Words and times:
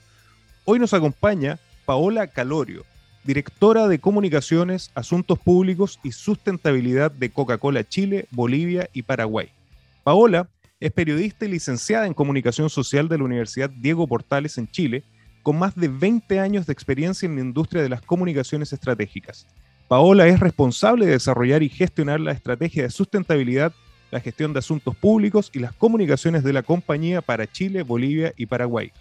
Hoy 0.66 0.78
nos 0.78 0.94
acompaña 0.94 1.58
Paola 1.84 2.28
Calorio, 2.28 2.84
directora 3.24 3.88
de 3.88 3.98
Comunicaciones, 3.98 4.90
Asuntos 4.94 5.38
Públicos 5.38 5.98
y 6.02 6.12
Sustentabilidad 6.12 7.10
de 7.10 7.30
Coca-Cola 7.30 7.86
Chile, 7.86 8.26
Bolivia 8.30 8.88
y 8.92 9.02
Paraguay. 9.02 9.50
Paola 10.04 10.48
es 10.80 10.92
periodista 10.92 11.44
y 11.44 11.48
licenciada 11.48 12.06
en 12.06 12.14
Comunicación 12.14 12.70
Social 12.70 13.08
de 13.08 13.18
la 13.18 13.24
Universidad 13.24 13.68
Diego 13.68 14.06
Portales 14.06 14.56
en 14.58 14.68
Chile, 14.68 15.02
con 15.42 15.58
más 15.58 15.74
de 15.74 15.88
20 15.88 16.40
años 16.40 16.66
de 16.66 16.72
experiencia 16.72 17.26
en 17.26 17.34
la 17.34 17.42
industria 17.42 17.82
de 17.82 17.88
las 17.88 18.02
comunicaciones 18.02 18.72
estratégicas. 18.72 19.46
Paola 19.88 20.26
es 20.26 20.38
responsable 20.38 21.06
de 21.06 21.12
desarrollar 21.12 21.62
y 21.62 21.68
gestionar 21.68 22.20
la 22.20 22.32
estrategia 22.32 22.82
de 22.82 22.90
sustentabilidad, 22.90 23.72
la 24.10 24.20
gestión 24.20 24.52
de 24.52 24.58
asuntos 24.58 24.94
públicos 24.96 25.50
y 25.52 25.58
las 25.58 25.72
comunicaciones 25.72 26.44
de 26.44 26.52
la 26.52 26.62
compañía 26.62 27.22
para 27.22 27.50
Chile, 27.50 27.82
Bolivia 27.82 28.32
y 28.36 28.46
Paraguay. 28.46 28.92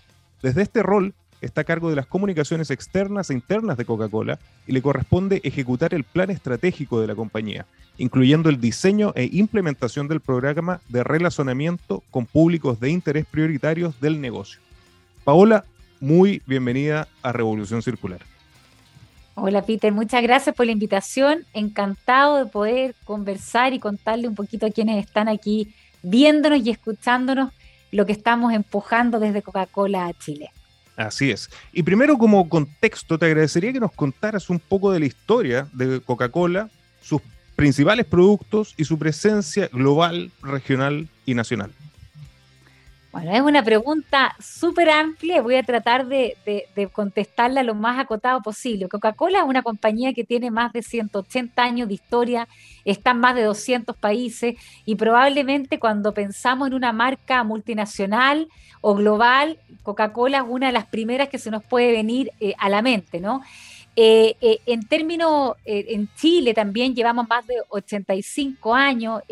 Desde 0.41 0.61
este 0.61 0.83
rol, 0.83 1.13
está 1.41 1.61
a 1.61 1.63
cargo 1.63 1.89
de 1.89 1.95
las 1.95 2.07
comunicaciones 2.07 2.71
externas 2.71 3.29
e 3.29 3.33
internas 3.33 3.77
de 3.77 3.85
Coca-Cola 3.85 4.39
y 4.65 4.71
le 4.71 4.81
corresponde 4.81 5.41
ejecutar 5.43 5.93
el 5.93 6.03
plan 6.03 6.29
estratégico 6.29 6.99
de 6.99 7.07
la 7.07 7.15
compañía, 7.15 7.65
incluyendo 7.97 8.49
el 8.49 8.59
diseño 8.59 9.13
e 9.15 9.29
implementación 9.31 10.07
del 10.07 10.21
programa 10.21 10.81
de 10.89 11.03
relacionamiento 11.03 12.03
con 12.11 12.25
públicos 12.25 12.79
de 12.79 12.89
interés 12.89 13.25
prioritarios 13.25 13.99
del 13.99 14.21
negocio. 14.21 14.59
Paola, 15.23 15.65
muy 15.99 16.41
bienvenida 16.45 17.07
a 17.21 17.31
Revolución 17.31 17.81
Circular. 17.81 18.19
Hola 19.35 19.61
Peter, 19.61 19.91
muchas 19.93 20.23
gracias 20.23 20.55
por 20.55 20.65
la 20.65 20.71
invitación. 20.71 21.45
Encantado 21.53 22.37
de 22.37 22.47
poder 22.47 22.95
conversar 23.03 23.73
y 23.73 23.79
contarle 23.79 24.27
un 24.27 24.33
poquito 24.33 24.65
a 24.65 24.71
quienes 24.71 25.05
están 25.05 25.27
aquí 25.27 25.75
viéndonos 26.01 26.65
y 26.65 26.71
escuchándonos 26.71 27.51
lo 27.91 28.05
que 28.05 28.13
estamos 28.13 28.53
empujando 28.53 29.19
desde 29.19 29.43
Coca-Cola 29.43 30.07
a 30.07 30.13
Chile. 30.13 30.49
Así 30.97 31.29
es. 31.29 31.49
Y 31.71 31.83
primero 31.83 32.17
como 32.17 32.49
contexto, 32.49 33.19
te 33.19 33.27
agradecería 33.27 33.71
que 33.71 33.79
nos 33.79 33.93
contaras 33.93 34.49
un 34.49 34.59
poco 34.59 34.91
de 34.91 34.99
la 34.99 35.05
historia 35.05 35.67
de 35.71 36.01
Coca-Cola, 36.01 36.69
sus 37.01 37.21
principales 37.55 38.05
productos 38.05 38.73
y 38.77 38.83
su 38.83 38.97
presencia 38.97 39.69
global, 39.71 40.31
regional 40.41 41.07
y 41.25 41.35
nacional. 41.35 41.71
Bueno, 43.11 43.31
es 43.31 43.41
una 43.41 43.63
pregunta 43.63 44.35
súper 44.39 44.89
amplia. 44.89 45.41
Voy 45.41 45.55
a 45.55 45.63
tratar 45.63 46.07
de, 46.07 46.35
contestarla 46.91 47.63
lo 47.63 47.73
más 47.73 47.99
acotado 47.99 48.41
posible. 48.41 48.89
Coca-Cola 48.89 49.39
es 49.39 49.45
una 49.45 49.63
compañía 49.63 50.13
que 50.13 50.23
tiene 50.23 50.51
más 50.51 50.73
de 50.73 50.83
180 50.83 51.63
años 51.63 51.87
de 51.87 51.93
historia, 51.93 52.47
está 52.85 53.11
en 53.11 53.19
más 53.19 53.35
de 53.35 53.43
200 53.43 53.95
países 53.95 54.55
y 54.85 54.95
probablemente 54.95 55.79
cuando 55.79 56.13
pensamos 56.13 56.67
en 56.67 56.73
una 56.73 56.91
marca 56.91 57.43
multinacional 57.43 58.49
o 58.81 58.95
global, 58.95 59.57
Coca-Cola 59.83 60.39
es 60.39 60.43
una 60.47 60.67
de 60.67 60.73
las 60.73 60.85
primeras 60.85 61.29
que 61.29 61.39
se 61.39 61.49
nos 61.49 61.63
puede 61.63 61.91
venir 61.91 62.31
eh, 62.39 62.53
a 62.59 62.69
la 62.69 62.81
mente, 62.81 63.19
¿no? 63.19 63.41
Eh, 63.99 64.35
eh, 64.41 64.59
en 64.67 64.87
términos, 64.87 65.55
eh, 65.65 65.87
en 65.89 66.07
Chile 66.15 66.53
también 66.53 66.93
llevamos 66.93 67.27
más 67.27 67.47
de 67.47 67.55
85 67.67 68.75
años. 68.75 69.23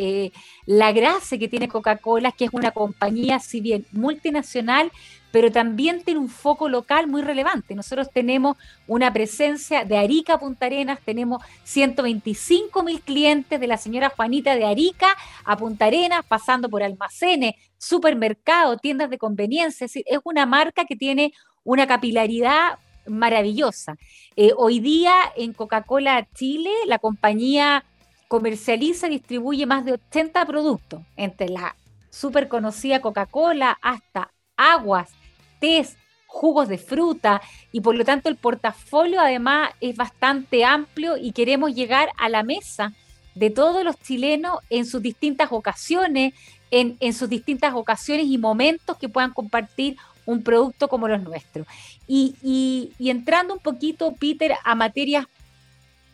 la 0.65 0.91
gracia 0.91 1.37
que 1.37 1.47
tiene 1.47 1.67
Coca-Cola 1.67 2.31
que 2.31 2.45
es 2.45 2.51
una 2.51 2.71
compañía, 2.71 3.39
si 3.39 3.61
bien 3.61 3.85
multinacional, 3.91 4.91
pero 5.31 5.51
también 5.51 6.01
tiene 6.03 6.19
un 6.19 6.29
foco 6.29 6.67
local 6.67 7.05
muy 7.05 7.21
relevante. 7.21 7.75
Nosotros 7.75 8.09
tenemos 8.11 8.57
una 8.87 9.13
presencia 9.13 9.85
de 9.85 9.97
Arica 9.97 10.33
a 10.33 10.39
Punta 10.39 10.65
Arenas, 10.65 10.99
tenemos 11.05 11.43
125 11.65 12.81
mil 12.81 13.01
clientes 13.01 13.59
de 13.59 13.67
la 13.67 13.77
señora 13.77 14.09
Juanita 14.09 14.55
de 14.55 14.65
Arica 14.65 15.15
a 15.43 15.57
Punta 15.57 15.85
Arenas, 15.85 16.25
pasando 16.27 16.69
por 16.69 16.81
almacenes, 16.81 17.53
supermercados, 17.77 18.81
tiendas 18.81 19.11
de 19.11 19.19
conveniencia. 19.19 19.85
Es, 19.85 19.93
decir, 19.93 20.05
es 20.07 20.19
una 20.23 20.47
marca 20.47 20.85
que 20.85 20.95
tiene 20.95 21.33
una 21.63 21.85
capilaridad 21.85 22.79
maravillosa. 23.07 23.95
Eh, 24.35 24.51
hoy 24.57 24.79
día 24.79 25.15
en 25.35 25.53
Coca-Cola 25.53 26.27
Chile, 26.33 26.71
la 26.87 26.99
compañía 26.99 27.83
comercializa 28.27 29.07
y 29.07 29.11
distribuye 29.11 29.65
más 29.65 29.85
de 29.85 29.93
80 29.93 30.45
productos, 30.45 31.01
entre 31.15 31.49
la 31.49 31.75
súper 32.09 32.47
conocida 32.47 33.01
Coca-Cola 33.01 33.77
hasta 33.81 34.31
aguas, 34.57 35.11
tés, 35.59 35.97
jugos 36.27 36.67
de 36.67 36.77
fruta 36.77 37.41
y 37.71 37.81
por 37.81 37.95
lo 37.95 38.03
tanto 38.03 38.27
el 38.27 38.35
portafolio 38.35 39.21
además 39.21 39.71
es 39.79 39.95
bastante 39.95 40.65
amplio 40.65 41.17
y 41.17 41.31
queremos 41.31 41.73
llegar 41.73 42.09
a 42.17 42.27
la 42.27 42.43
mesa 42.43 42.93
de 43.35 43.49
todos 43.49 43.83
los 43.83 43.97
chilenos 43.99 44.59
en 44.69 44.85
sus 44.85 45.01
distintas 45.01 45.51
ocasiones, 45.51 46.33
en, 46.71 46.97
en 46.99 47.13
sus 47.13 47.29
distintas 47.29 47.73
ocasiones 47.73 48.25
y 48.27 48.37
momentos 48.37 48.97
que 48.97 49.09
puedan 49.09 49.31
compartir 49.31 49.97
un 50.25 50.43
producto 50.43 50.87
como 50.87 51.07
los 51.07 51.21
nuestros. 51.23 51.67
Y, 52.07 52.91
entrando 52.99 53.53
un 53.53 53.59
poquito, 53.59 54.13
Peter, 54.13 54.53
a 54.63 54.75
materias 54.75 55.25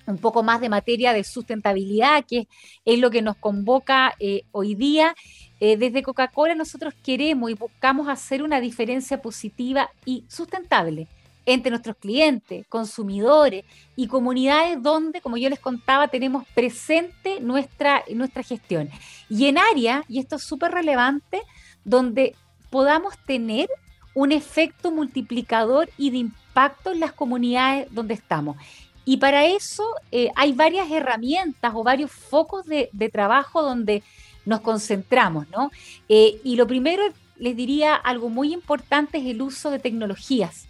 un 0.08 0.18
poco 0.18 0.44
más 0.44 0.60
de 0.60 0.68
materia 0.68 1.14
de 1.14 1.24
sustentabilidad, 1.24 2.26
que 2.26 2.48
es 2.86 3.00
lo 3.00 3.12
que 3.12 3.22
nos 3.22 3.38
convoca 3.38 4.16
eh, 4.20 4.44
hoy 4.52 4.76
día. 4.76 5.16
Eh, 5.60 5.78
desde 5.78 6.02
Coca-Cola 6.02 6.56
nosotros 6.56 6.94
queremos 7.04 7.52
y 7.52 7.54
buscamos 7.54 8.10
hacer 8.10 8.42
una 8.42 8.60
diferencia 8.60 9.22
positiva 9.22 9.92
y 10.06 10.26
sustentable 10.28 11.08
entre 11.46 11.72
nuestros 11.72 11.96
clientes, 11.98 12.66
consumidores 12.68 13.66
y 13.96 14.08
comunidades 14.08 14.82
donde, 14.82 15.22
como 15.22 15.38
yo 15.38 15.50
les 15.50 15.60
contaba, 15.60 16.08
tenemos 16.08 16.46
presente 16.54 17.40
nuestra, 17.40 18.04
nuestra 18.14 18.44
gestión. 18.44 18.90
Y 19.30 19.46
en 19.46 19.58
áreas, 19.58 20.06
y 20.08 20.20
esto 20.20 20.36
es 20.36 20.44
súper 20.44 20.72
relevante, 20.72 21.42
donde 21.84 22.36
podamos 22.70 23.18
tener 23.26 23.70
un 24.14 24.32
efecto 24.32 24.92
multiplicador 24.92 25.90
y 25.98 26.12
de 26.12 26.18
impacto 26.18 26.92
en 26.92 27.00
las 27.00 27.14
comunidades 27.14 27.88
donde 27.92 28.14
estamos. 28.14 28.58
Y 29.06 29.18
para 29.18 29.46
eso 29.46 29.84
eh, 30.12 30.30
hay 30.36 30.52
varias 30.54 30.92
herramientas 30.92 31.74
o 31.76 31.84
varios 31.84 32.12
focos 32.12 32.66
de, 32.66 32.90
trabajo 33.12 33.64
donde 33.64 34.04
nos 34.46 34.62
concentramos, 34.62 35.50
¿no? 35.50 35.72
Eh, 36.08 36.40
y 36.44 36.56
lo 36.56 36.68
primero, 36.68 37.04
les 37.38 37.56
diría, 37.56 37.96
algo 37.96 38.30
muy 38.30 38.54
importante 38.54 39.18
es 39.18 39.26
el 39.26 39.42
uso 39.42 39.72
de 39.72 39.80
tecnologías 39.80 40.68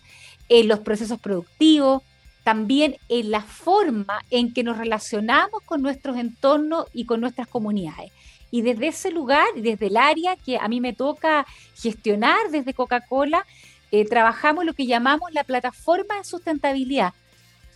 en 0.49 0.67
los 0.67 0.79
procesos 0.79 1.19
productivos, 1.19 2.03
también 2.43 2.97
en 3.09 3.31
la 3.31 3.41
forma 3.41 4.23
en 4.29 4.53
que 4.53 4.63
nos 4.63 4.77
relacionamos 4.77 5.61
con 5.63 5.81
nuestros 5.81 6.17
entornos 6.17 6.85
y 6.93 7.05
con 7.05 7.21
nuestras 7.21 7.47
comunidades. 7.47 8.11
Y 8.51 8.61
desde 8.61 8.87
ese 8.87 9.11
lugar, 9.11 9.47
desde 9.55 9.87
el 9.87 9.97
área 9.97 10.35
que 10.35 10.57
a 10.57 10.67
mí 10.67 10.81
me 10.81 10.93
toca 10.93 11.47
gestionar 11.75 12.51
desde 12.51 12.73
Coca-Cola, 12.73 13.45
eh, 13.91 14.05
trabajamos 14.05 14.65
lo 14.65 14.73
que 14.73 14.85
llamamos 14.85 15.33
la 15.33 15.43
plataforma 15.43 16.17
de 16.17 16.23
sustentabilidad, 16.23 17.13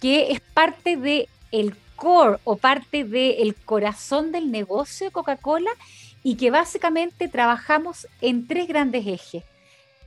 que 0.01 0.31
es 0.31 0.41
parte 0.41 0.97
del 0.97 1.27
el 1.51 1.75
core 1.95 2.39
o 2.43 2.57
parte 2.57 3.05
del 3.05 3.55
corazón 3.55 4.31
del 4.31 4.51
negocio 4.51 5.07
de 5.07 5.11
Coca-Cola 5.11 5.71
y 6.23 6.35
que 6.35 6.51
básicamente 6.51 7.29
trabajamos 7.29 8.07
en 8.19 8.47
tres 8.47 8.67
grandes 8.67 9.07
ejes. 9.07 9.43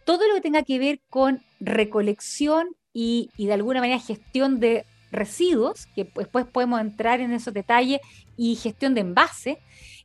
Todo 0.05 0.29
lo 0.29 0.35
que 0.35 0.41
tenga 0.41 0.62
que 0.62 0.79
ver 0.79 1.00
con 1.09 1.43
recolección 1.61 2.69
y, 2.93 3.31
y 3.37 3.47
de 3.47 3.55
alguna 3.55 3.81
manera 3.81 4.00
gestión 4.00 4.61
de 4.61 4.85
residuos, 5.11 5.87
que 5.94 6.05
después 6.15 6.47
podemos 6.47 6.81
entrar 6.81 7.20
en 7.20 7.32
esos 7.32 7.55
detalles, 7.55 8.00
y 8.37 8.56
gestión 8.56 8.94
de 8.94 9.00
envase, 9.00 9.59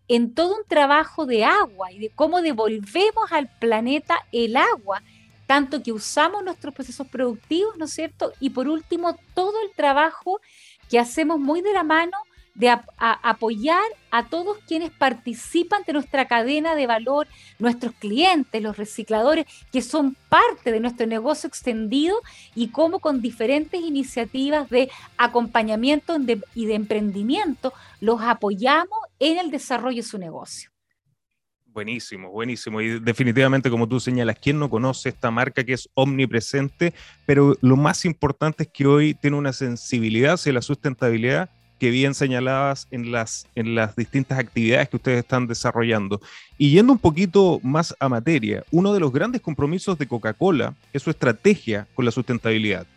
en 0.07 0.33
todo 0.33 0.55
un 0.55 0.65
trabajo 0.67 1.25
de 1.25 1.45
agua 1.45 1.91
y 1.91 1.99
de 1.99 2.09
cómo 2.09 2.41
devolvemos 2.41 3.31
al 3.31 3.49
planeta 3.59 4.25
el 4.31 4.57
agua, 4.57 5.01
tanto 5.47 5.83
que 5.83 5.91
usamos 5.91 6.43
nuestros 6.43 6.73
procesos 6.73 7.07
productivos, 7.07 7.77
¿no 7.77 7.85
es 7.85 7.93
cierto? 7.93 8.33
Y 8.39 8.51
por 8.51 8.67
último, 8.67 9.17
todo 9.33 9.53
el 9.63 9.71
trabajo 9.75 10.41
que 10.89 10.99
hacemos 10.99 11.39
muy 11.39 11.61
de 11.61 11.73
la 11.73 11.83
mano 11.83 12.17
de 12.55 12.69
apoyar 12.97 13.83
a 14.11 14.27
todos 14.27 14.57
quienes 14.67 14.91
participan 14.91 15.81
de 15.87 15.93
nuestra 15.93 16.27
cadena 16.27 16.75
de 16.75 16.85
valor, 16.85 17.27
nuestros 17.57 17.93
clientes, 17.93 18.61
los 18.61 18.77
recicladores, 18.77 19.45
que 19.71 19.81
son 19.81 20.15
parte 20.29 20.71
de 20.71 20.79
nuestro 20.79 21.07
negocio 21.07 21.47
extendido 21.47 22.17
y 22.53 22.67
cómo 22.67 22.99
con 22.99 23.21
diferentes 23.21 23.81
iniciativas 23.81 24.69
de 24.69 24.89
acompañamiento 25.17 26.17
y 26.53 26.65
de 26.65 26.75
emprendimiento 26.75 27.73
los 27.99 28.21
apoyamos 28.21 28.99
en 29.19 29.39
el 29.39 29.49
desarrollo 29.49 29.97
de 29.97 30.03
su 30.03 30.17
negocio. 30.17 30.69
Buenísimo, 31.65 32.29
buenísimo. 32.29 32.81
Y 32.81 32.99
definitivamente, 32.99 33.71
como 33.71 33.89
tú 33.89 33.99
señalas, 33.99 34.37
¿quién 34.39 34.59
no 34.59 34.69
conoce 34.69 35.09
esta 35.09 35.31
marca 35.31 35.63
que 35.63 35.73
es 35.73 35.89
omnipresente? 35.95 36.93
Pero 37.25 37.57
lo 37.61 37.77
más 37.77 38.05
importante 38.05 38.63
es 38.63 38.69
que 38.69 38.85
hoy 38.85 39.15
tiene 39.15 39.37
una 39.37 39.53
sensibilidad 39.53 40.33
hacia 40.33 40.53
la 40.53 40.61
sustentabilidad 40.61 41.49
que 41.83 41.91
bien 41.91 42.13
señalabas 42.13 42.87
en 42.91 43.11
las, 43.11 43.45
en 43.55 43.75
las 43.75 43.93
distintas 43.97 44.39
actividades 44.39 44.87
que 44.87 44.95
ustedes 44.95 45.19
están 45.19 45.47
desarrollando. 45.47 46.21
Y 46.57 46.71
yendo 46.71 46.93
un 46.93 46.97
poquito 46.97 47.59
más 47.61 47.93
a 47.99 48.07
materia, 48.07 48.63
uno 48.71 48.93
de 48.93 49.01
los 49.01 49.11
grandes 49.11 49.41
compromisos 49.41 49.97
de 49.97 50.07
Coca-Cola 50.07 50.75
es 50.93 51.03
su 51.03 51.09
estrategia 51.09 51.85
con 51.93 52.05
la 52.05 52.11
sustentabilidad. 52.11 52.87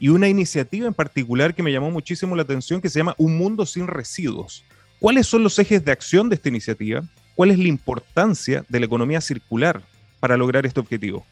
Y 0.00 0.08
una 0.08 0.30
iniciativa 0.30 0.86
en 0.86 0.94
particular 0.94 1.54
que 1.54 1.62
me 1.62 1.70
llamó 1.70 1.90
muchísimo 1.90 2.34
la 2.34 2.40
atención 2.40 2.80
que 2.80 2.88
se 2.88 3.00
llama 3.00 3.14
Un 3.18 3.36
Mundo 3.36 3.66
sin 3.66 3.86
Residuos. 3.86 4.64
¿Cuáles 4.98 5.26
son 5.26 5.42
los 5.42 5.58
ejes 5.58 5.84
de 5.84 5.92
acción 5.92 6.30
de 6.30 6.36
esta 6.36 6.48
iniciativa? 6.48 7.04
¿Cuál 7.34 7.50
es 7.50 7.58
la 7.58 7.68
importancia 7.68 8.64
de 8.66 8.80
la 8.80 8.86
economía 8.86 9.20
circular 9.20 9.82
para 10.20 10.38
lograr 10.38 10.64
este 10.64 10.80
objetivo? 10.80 11.26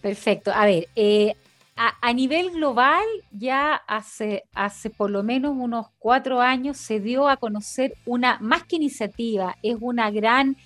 Perfecto. 0.00 0.50
A 0.52 0.66
ver, 0.66 0.88
eh, 0.96 1.36
a, 1.76 2.12
nivel 2.12 2.50
global, 2.50 3.02
ya 3.32 3.74
hace, 3.74 4.44
hace 4.54 4.90
por 4.90 5.10
lo 5.10 5.22
menos 5.22 5.54
unos 5.56 5.86
cuatro 5.98 6.40
años 6.40 6.76
se 6.76 7.00
dio 7.00 7.28
a 7.28 7.36
conocer 7.36 7.94
una, 8.04 8.38
más 8.40 8.64
que 8.64 8.76
iniciativa, 8.76 9.56
es 9.62 9.76
una 9.80 10.10
gran, 10.10 10.56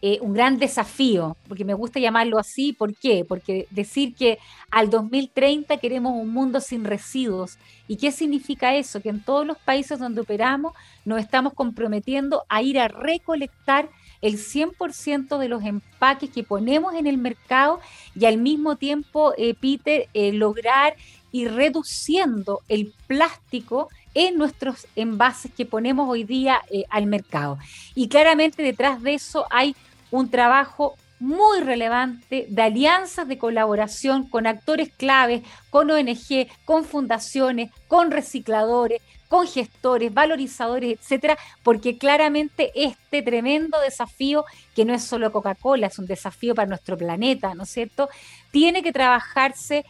eh, 0.00 0.18
un 0.22 0.32
gran 0.32 0.58
desafío, 0.58 1.36
porque 1.48 1.64
me 1.64 1.74
gusta 1.74 2.00
llamarlo 2.00 2.38
así, 2.38 2.72
¿por 2.72 2.94
qué? 2.94 3.24
Porque 3.28 3.66
decir 3.70 4.14
que 4.14 4.38
al 4.70 4.90
2030 4.90 5.76
queremos 5.76 6.14
un 6.14 6.30
mundo 6.30 6.60
sin 6.60 6.84
residuos. 6.84 7.58
¿Y 7.86 7.96
qué 7.96 8.10
significa 8.10 8.74
eso? 8.74 9.00
Que 9.00 9.10
en 9.10 9.22
todos 9.22 9.46
los 9.46 9.58
países 9.58 9.98
donde 9.98 10.22
operamos 10.22 10.72
nos 11.04 11.20
estamos 11.20 11.52
comprometiendo 11.52 12.44
a 12.48 12.62
ir 12.62 12.80
a 12.80 12.88
recolectar 12.88 13.90
el 14.24 14.38
100% 14.38 15.38
de 15.38 15.48
los 15.48 15.62
empaques 15.64 16.30
que 16.30 16.42
ponemos 16.42 16.94
en 16.94 17.06
el 17.06 17.18
mercado 17.18 17.78
y 18.18 18.24
al 18.24 18.38
mismo 18.38 18.76
tiempo, 18.76 19.34
eh, 19.36 19.54
Peter, 19.54 20.08
eh, 20.14 20.32
lograr 20.32 20.96
ir 21.30 21.52
reduciendo 21.52 22.60
el 22.68 22.94
plástico 23.06 23.90
en 24.14 24.38
nuestros 24.38 24.86
envases 24.96 25.52
que 25.52 25.66
ponemos 25.66 26.08
hoy 26.08 26.24
día 26.24 26.62
eh, 26.70 26.84
al 26.88 27.06
mercado. 27.06 27.58
Y 27.94 28.08
claramente 28.08 28.62
detrás 28.62 29.02
de 29.02 29.12
eso 29.12 29.44
hay 29.50 29.76
un 30.10 30.30
trabajo 30.30 30.94
muy 31.20 31.60
relevante 31.60 32.46
de 32.48 32.62
alianzas 32.62 33.28
de 33.28 33.36
colaboración 33.36 34.26
con 34.26 34.46
actores 34.46 34.90
claves, 34.96 35.42
con 35.68 35.90
ONG, 35.90 36.48
con 36.64 36.84
fundaciones, 36.84 37.70
con 37.88 38.10
recicladores, 38.10 39.02
con 39.34 39.48
gestores, 39.48 40.14
valorizadores, 40.14 40.92
etcétera, 40.92 41.36
porque 41.64 41.98
claramente 41.98 42.70
este 42.76 43.20
tremendo 43.20 43.80
desafío, 43.80 44.44
que 44.76 44.84
no 44.84 44.94
es 44.94 45.02
solo 45.02 45.32
Coca-Cola, 45.32 45.88
es 45.88 45.98
un 45.98 46.06
desafío 46.06 46.54
para 46.54 46.68
nuestro 46.68 46.96
planeta, 46.96 47.52
¿no 47.52 47.64
es 47.64 47.70
cierto? 47.70 48.08
Tiene 48.52 48.80
que 48.84 48.92
trabajarse 48.92 49.84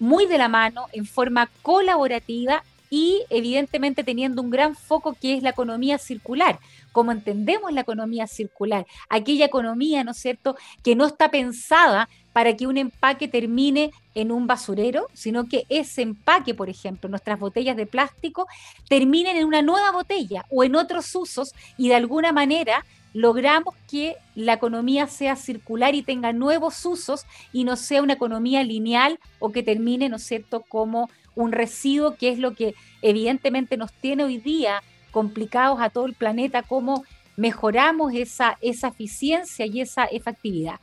muy 0.00 0.26
de 0.26 0.36
la 0.36 0.48
mano, 0.48 0.86
en 0.92 1.06
forma 1.06 1.48
colaborativa 1.62 2.64
y 2.90 3.22
evidentemente 3.30 4.02
teniendo 4.02 4.42
un 4.42 4.50
gran 4.50 4.74
foco 4.74 5.14
que 5.14 5.36
es 5.36 5.44
la 5.44 5.50
economía 5.50 5.98
circular, 5.98 6.58
como 6.90 7.12
entendemos 7.12 7.72
la 7.72 7.82
economía 7.82 8.26
circular, 8.26 8.84
aquella 9.08 9.44
economía, 9.44 10.02
¿no 10.02 10.10
es 10.10 10.18
cierto?, 10.18 10.56
que 10.82 10.96
no 10.96 11.06
está 11.06 11.30
pensada 11.30 12.08
para 12.38 12.56
que 12.56 12.68
un 12.68 12.76
empaque 12.76 13.26
termine 13.26 13.90
en 14.14 14.30
un 14.30 14.46
basurero, 14.46 15.08
sino 15.12 15.48
que 15.48 15.64
ese 15.68 16.02
empaque, 16.02 16.54
por 16.54 16.70
ejemplo, 16.70 17.08
nuestras 17.08 17.40
botellas 17.40 17.76
de 17.76 17.84
plástico, 17.84 18.46
terminen 18.88 19.36
en 19.36 19.44
una 19.44 19.60
nueva 19.60 19.90
botella 19.90 20.46
o 20.48 20.62
en 20.62 20.76
otros 20.76 21.12
usos 21.16 21.52
y 21.76 21.88
de 21.88 21.96
alguna 21.96 22.30
manera 22.30 22.84
logramos 23.12 23.74
que 23.90 24.14
la 24.36 24.52
economía 24.52 25.08
sea 25.08 25.34
circular 25.34 25.96
y 25.96 26.04
tenga 26.04 26.32
nuevos 26.32 26.86
usos 26.86 27.26
y 27.52 27.64
no 27.64 27.74
sea 27.74 28.02
una 28.02 28.12
economía 28.12 28.62
lineal 28.62 29.18
o 29.40 29.50
que 29.50 29.64
termine, 29.64 30.08
¿no 30.08 30.14
es 30.14 30.22
cierto?, 30.22 30.60
como 30.68 31.10
un 31.34 31.50
residuo, 31.50 32.14
que 32.14 32.28
es 32.28 32.38
lo 32.38 32.54
que 32.54 32.76
evidentemente 33.02 33.76
nos 33.76 33.92
tiene 33.94 34.22
hoy 34.22 34.38
día 34.38 34.84
complicados 35.10 35.80
a 35.80 35.90
todo 35.90 36.06
el 36.06 36.14
planeta, 36.14 36.62
cómo 36.62 37.02
mejoramos 37.36 38.12
esa, 38.14 38.58
esa 38.60 38.88
eficiencia 38.88 39.66
y 39.66 39.80
esa 39.80 40.04
efectividad. 40.04 40.78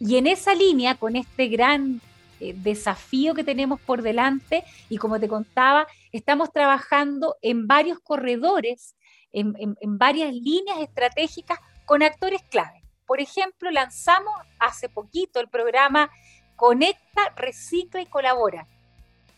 Y 0.00 0.16
en 0.16 0.26
esa 0.26 0.54
línea, 0.54 0.96
con 0.96 1.14
este 1.14 1.48
gran 1.48 2.00
eh, 2.40 2.54
desafío 2.56 3.34
que 3.34 3.44
tenemos 3.44 3.80
por 3.80 4.02
delante, 4.02 4.64
y 4.88 4.96
como 4.96 5.20
te 5.20 5.28
contaba, 5.28 5.86
estamos 6.10 6.50
trabajando 6.52 7.36
en 7.42 7.66
varios 7.66 8.00
corredores, 8.00 8.96
en, 9.32 9.76
varias 9.98 10.32
líneas 10.32 10.80
estratégicas 10.80 11.60
con 11.84 12.02
actores 12.02 12.42
clave. 12.50 12.82
Por 13.06 13.20
ejemplo, 13.20 13.70
lanzamos 13.70 14.34
hace 14.58 14.88
poquito 14.88 15.38
el 15.38 15.48
programa 15.48 16.10
Conecta, 16.56 17.32
Recicla 17.36 18.00
y 18.00 18.06
Colabora, 18.06 18.66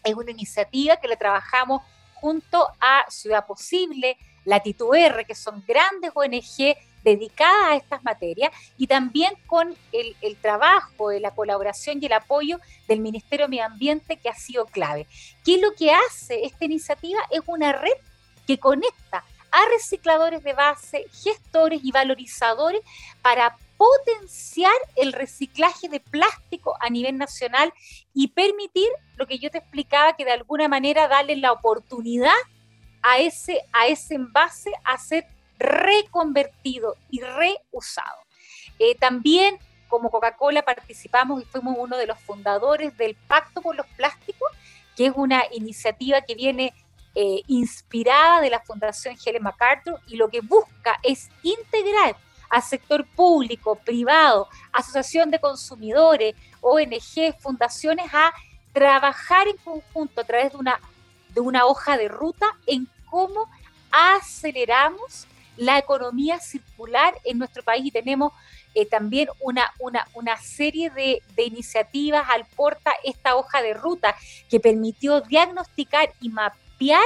es 0.05 0.15
una 0.15 0.31
iniciativa 0.31 0.97
que 0.97 1.08
le 1.08 1.17
trabajamos 1.17 1.82
junto 2.15 2.69
a 2.81 3.05
Ciudad 3.08 3.47
Posible, 3.47 4.17
Latitud 4.44 4.94
R, 4.94 5.25
que 5.25 5.35
son 5.35 5.62
grandes 5.67 6.11
ONG 6.15 6.76
dedicadas 7.04 7.70
a 7.70 7.77
estas 7.77 8.05
materias, 8.05 8.53
y 8.77 8.86
también 8.86 9.32
con 9.46 9.74
el, 9.93 10.17
el, 10.20 10.36
trabajo, 10.36 11.12
la 11.12 11.32
colaboración 11.32 11.98
y 12.00 12.06
el 12.06 12.12
apoyo 12.12 12.60
del 12.88 13.00
Ministerio 13.00 13.46
de 13.46 13.50
Medio 13.50 13.65
Ambiente, 13.67 14.17
que 14.17 14.29
ha 14.29 14.34
sido 14.34 14.67
clave. 14.67 15.06
¿Qué 15.44 15.56
es 15.56 15.60
lo 15.60 15.72
que 15.72 15.93
hace 15.93 16.44
esta 16.44 16.65
iniciativa? 16.65 17.20
Es 17.31 17.43
una 17.46 17.72
red 17.72 17.93
que 18.46 18.58
conecta 18.58 19.24
a 19.53 19.69
recicladores 19.70 20.43
de 20.43 20.55
base, 20.55 21.05
gestores 21.12 21.81
y 21.84 21.93
valorizadores 21.93 22.81
para 23.20 23.56
potenciar 23.77 24.74
el 24.96 25.12
reciclaje 25.12 25.88
de 25.88 26.00
plástico 26.00 26.74
a 26.81 26.88
nivel 26.88 27.19
nacional 27.19 27.72
y 28.15 28.29
permitir 28.29 28.88
lo 29.17 29.27
que 29.27 29.38
yo 29.38 29.50
te 29.50 29.58
explicaba, 29.58 30.15
que 30.17 30.24
de 30.24 30.32
alguna 30.32 30.69
manera 30.69 31.08
darle 31.08 31.36
la 31.36 31.53
oportunidad 31.53 32.32
a 33.03 33.19
ese, 33.19 33.60
a 33.72 33.88
ese 33.88 34.15
envase 34.15 34.70
a 34.84 34.96
ser 34.98 35.27
reconvertido 35.62 36.96
y 37.10 37.20
reusado. 37.20 38.22
Eh, 38.78 38.94
también 38.96 39.58
como 39.88 40.10
Coca-Cola 40.10 40.62
participamos 40.62 41.42
y 41.42 41.44
fuimos 41.44 41.76
uno 41.78 41.98
de 41.98 42.06
los 42.06 42.19
fundadores 42.20 42.96
del 42.96 43.14
Pacto 43.14 43.60
por 43.60 43.76
los 43.76 43.86
Plásticos, 43.88 44.50
que 44.96 45.06
es 45.06 45.12
una 45.14 45.42
iniciativa 45.52 46.22
que 46.22 46.34
viene 46.34 46.72
eh, 47.14 47.42
inspirada 47.46 48.40
de 48.40 48.48
la 48.48 48.60
Fundación 48.60 49.16
Helen 49.22 49.42
MacArthur 49.42 50.00
y 50.06 50.16
lo 50.16 50.28
que 50.28 50.40
busca 50.40 50.98
es 51.02 51.28
integrar 51.42 52.16
al 52.48 52.62
sector 52.62 53.06
público, 53.06 53.76
privado, 53.76 54.48
asociación 54.72 55.31
de 55.31 55.38
consumidores, 55.38 56.34
ONG, 56.62 57.38
fundaciones 57.38 58.06
a 58.14 58.32
trabajar 58.72 59.46
en 59.46 59.58
conjunto 59.58 60.22
a 60.22 60.24
través 60.24 60.52
de 60.52 60.58
una, 60.58 60.81
de 61.34 61.40
una 61.40 61.66
hoja 61.66 61.98
de 61.98 62.08
ruta 62.08 62.46
en 62.66 62.88
cómo 63.10 63.50
aceleramos 63.90 65.26
la 65.56 65.79
economía 65.79 66.41
circular 66.41 67.15
en 67.25 67.39
nuestro 67.39 67.63
país 67.63 67.87
y 67.87 67.91
tenemos 67.91 68.32
eh, 68.75 68.87
también 68.87 69.29
una, 69.41 69.73
una, 69.79 70.06
una 70.15 70.37
serie 70.39 70.91
de, 70.91 71.23
de, 71.37 71.44
iniciativas 71.44 72.27
al 72.31 72.47
porta 72.47 72.93
esta 73.05 73.37
hoja 73.37 73.61
de 73.61 73.75
ruta 73.75 74.17
que 74.49 74.61
permitió 74.61 75.21
diagnosticar 75.21 76.13
y 76.21 76.31
mapear 76.31 77.05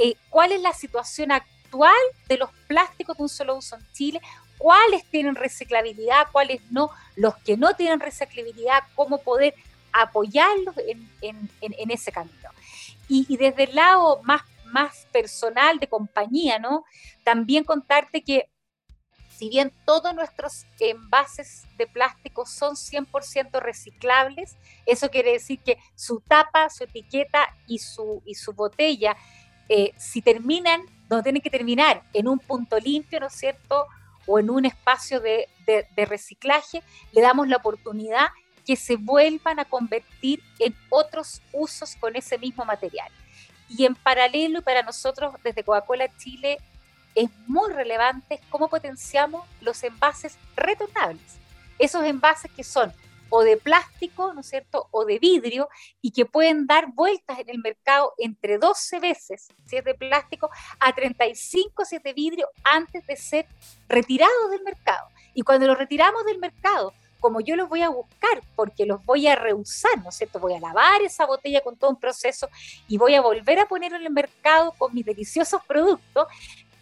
eh, 0.00 0.14
cuál 0.30 0.52
es 0.52 0.60
la 0.60 0.72
situación 0.72 1.32
actual 1.32 1.94
de 2.28 2.38
los 2.38 2.50
plásticos 2.66 3.16
de 3.16 3.22
un 3.24 3.28
solo 3.28 3.56
uso 3.56 3.76
en 3.76 3.92
Chile, 3.92 4.20
cuáles 4.58 5.04
tienen 5.06 5.34
reciclabilidad, 5.34 6.28
cuáles 6.32 6.60
no, 6.70 6.90
los 7.16 7.36
que 7.38 7.56
no 7.56 7.74
tienen 7.74 8.00
reciclabilidad, 8.00 8.84
cómo 8.94 9.18
poder 9.18 9.54
apoyarlos 9.92 10.74
en, 11.22 11.90
ese 11.90 12.12
camino. 12.12 12.50
Y, 13.08 13.36
desde 13.36 13.64
el 13.64 13.74
lado 13.74 14.20
más, 14.24 14.42
más 14.72 15.06
personal 15.12 15.78
de 15.78 15.88
compañía, 15.88 16.58
¿no? 16.58 16.84
También 17.24 17.64
contarte 17.64 18.22
que 18.22 18.50
si 19.36 19.50
bien 19.50 19.70
todos 19.84 20.14
nuestros 20.14 20.64
envases 20.80 21.64
de 21.76 21.86
plástico 21.86 22.46
son 22.46 22.74
100% 22.74 23.60
reciclables, 23.60 24.56
eso 24.86 25.10
quiere 25.10 25.32
decir 25.32 25.60
que 25.60 25.78
su 25.94 26.20
tapa, 26.20 26.70
su 26.70 26.84
etiqueta 26.84 27.54
y 27.66 27.78
su, 27.78 28.22
y 28.24 28.34
su 28.34 28.54
botella, 28.54 29.14
eh, 29.68 29.92
si 29.98 30.22
terminan, 30.22 30.80
no 31.10 31.22
tienen 31.22 31.42
que 31.42 31.50
terminar 31.50 32.02
en 32.14 32.28
un 32.28 32.38
punto 32.38 32.78
limpio, 32.78 33.20
¿no 33.20 33.26
es 33.26 33.34
cierto? 33.34 33.86
O 34.26 34.38
en 34.38 34.48
un 34.48 34.64
espacio 34.64 35.20
de, 35.20 35.48
de 35.66 36.04
reciclaje, 36.06 36.82
le 37.12 37.20
damos 37.20 37.46
la 37.46 37.56
oportunidad 37.56 38.28
que 38.64 38.74
se 38.74 38.96
vuelvan 38.96 39.60
a 39.60 39.66
convertir 39.66 40.42
en 40.58 40.74
otros 40.88 41.42
usos 41.52 41.94
con 41.96 42.16
ese 42.16 42.38
mismo 42.38 42.64
material. 42.64 43.12
Y 43.68 43.84
en 43.84 43.94
paralelo, 43.94 44.62
para 44.62 44.82
nosotros 44.82 45.34
desde 45.42 45.64
Coca-Cola 45.64 46.08
Chile, 46.16 46.58
es 47.14 47.30
muy 47.46 47.72
relevante 47.72 48.40
cómo 48.50 48.68
potenciamos 48.68 49.46
los 49.60 49.82
envases 49.82 50.36
retornables. 50.54 51.38
Esos 51.78 52.04
envases 52.04 52.50
que 52.52 52.64
son 52.64 52.92
o 53.28 53.42
de 53.42 53.56
plástico, 53.56 54.32
¿no 54.34 54.40
es 54.40 54.48
cierto?, 54.48 54.88
o 54.90 55.04
de 55.04 55.18
vidrio, 55.18 55.68
y 56.00 56.12
que 56.12 56.26
pueden 56.26 56.66
dar 56.66 56.92
vueltas 56.92 57.38
en 57.38 57.50
el 57.50 57.58
mercado 57.58 58.14
entre 58.18 58.58
12 58.58 59.00
veces, 59.00 59.48
si 59.66 59.76
es 59.76 59.84
de 59.84 59.94
plástico, 59.94 60.50
a 60.78 60.94
35 60.94 61.84
si 61.84 61.96
es 61.96 62.02
de 62.02 62.12
vidrio, 62.12 62.48
antes 62.64 63.06
de 63.06 63.16
ser 63.16 63.46
retirados 63.88 64.50
del 64.50 64.62
mercado. 64.62 65.08
Y 65.34 65.42
cuando 65.42 65.66
los 65.66 65.76
retiramos 65.76 66.24
del 66.24 66.38
mercado, 66.38 66.94
como 67.20 67.40
yo 67.40 67.56
los 67.56 67.68
voy 67.68 67.82
a 67.82 67.88
buscar, 67.88 68.42
porque 68.54 68.86
los 68.86 69.04
voy 69.04 69.26
a 69.26 69.36
reusar, 69.36 69.98
¿no 70.02 70.10
es 70.10 70.16
cierto? 70.16 70.38
Voy 70.38 70.54
a 70.54 70.60
lavar 70.60 71.02
esa 71.02 71.26
botella 71.26 71.60
con 71.60 71.76
todo 71.76 71.90
un 71.90 72.00
proceso 72.00 72.48
y 72.88 72.98
voy 72.98 73.14
a 73.14 73.20
volver 73.20 73.58
a 73.58 73.66
ponerlo 73.66 73.96
en 73.96 74.04
el 74.04 74.12
mercado 74.12 74.72
con 74.72 74.94
mis 74.94 75.04
deliciosos 75.04 75.62
productos, 75.66 76.28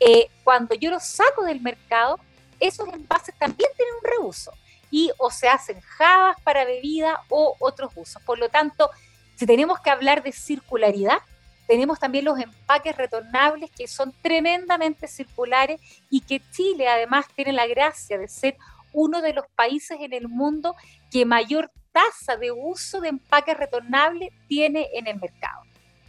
eh, 0.00 0.29
cuando 0.43 0.75
yo 0.75 0.91
los 0.91 1.05
saco 1.05 1.45
del 1.45 1.61
mercado, 1.61 2.19
esos 2.61 2.88
envases 2.88 3.35
también 3.38 3.71
tienen 3.76 3.95
un 3.95 4.11
reuso 4.11 4.53
y 4.91 5.11
o 5.19 5.31
se 5.31 5.49
hacen 5.49 5.81
jabas 5.81 6.41
para 6.43 6.64
bebida 6.64 7.23
o 7.29 7.57
otros 7.59 7.93
usos. 7.97 8.23
Por 8.23 8.38
lo 8.38 8.49
tanto, 8.49 8.91
si 9.35 9.47
tenemos 9.47 9.81
que 9.81 9.91
hablar 9.91 10.23
de 10.23 10.33
circularidad, 10.33 11.19
tenemos 11.67 11.99
también 11.99 12.26
los 12.26 12.38
empaques 12.38 12.97
retornables 12.97 13.71
que 13.71 13.88
son 13.88 14.12
tremendamente 14.23 15.09
circulares 15.09 15.81
y 16.11 16.21
que 16.21 16.43
Chile 16.50 16.88
además 16.88 17.26
tiene 17.35 17.53
la 17.53 17.67
gracia 17.67 18.19
de 18.19 18.29
ser 18.29 18.57
uno 18.95 19.21
de 19.21 19.35
los 19.35 19.45
países 19.55 19.99
en 20.01 20.15
el 20.15 20.29
mundo 20.29 20.75
que 21.11 21.27
mayor 21.27 21.71
tasa 21.93 22.37
de 22.37 22.51
uso 22.51 23.01
de 23.01 23.11
empaques 23.11 23.57
retornables 23.57 24.31
tiene 24.49 24.89
en 24.95 25.07
el 25.07 25.21
mercado. 25.21 25.61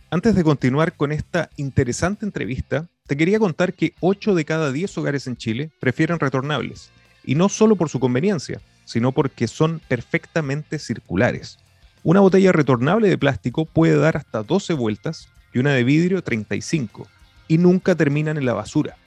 Antes 0.09 0.35
de 0.35 0.43
continuar 0.43 0.93
con 0.93 1.11
esta 1.11 1.49
interesante 1.57 2.25
entrevista, 2.25 2.87
te 3.05 3.17
quería 3.17 3.39
contar 3.39 3.73
que 3.73 3.93
8 3.99 4.33
de 4.33 4.45
cada 4.45 4.71
10 4.71 4.97
hogares 4.97 5.27
en 5.27 5.35
Chile 5.35 5.71
prefieren 5.79 6.19
retornables, 6.19 6.89
y 7.23 7.35
no 7.35 7.49
solo 7.49 7.75
por 7.75 7.89
su 7.89 7.99
conveniencia, 7.99 8.61
sino 8.85 9.11
porque 9.11 9.47
son 9.47 9.81
perfectamente 9.87 10.79
circulares. 10.79 11.59
Una 12.03 12.19
botella 12.19 12.51
retornable 12.51 13.09
de 13.09 13.17
plástico 13.17 13.65
puede 13.65 13.97
dar 13.97 14.15
hasta 14.15 14.43
12 14.43 14.73
vueltas 14.73 15.27
y 15.53 15.59
una 15.59 15.73
de 15.73 15.83
vidrio 15.83 16.23
35, 16.23 17.07
y 17.47 17.57
nunca 17.57 17.95
terminan 17.95 18.37
en 18.37 18.45
la 18.45 18.53
basura. 18.53 18.97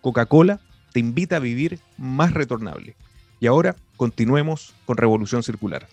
Coca-Cola 0.00 0.60
te 0.92 1.00
invita 1.00 1.36
a 1.36 1.40
vivir 1.40 1.80
más 1.98 2.32
retornable. 2.32 2.96
Y 3.40 3.46
ahora 3.46 3.76
continuemos 3.96 4.74
con 4.84 4.96
Revolución 4.96 5.42
Circular. 5.42 5.86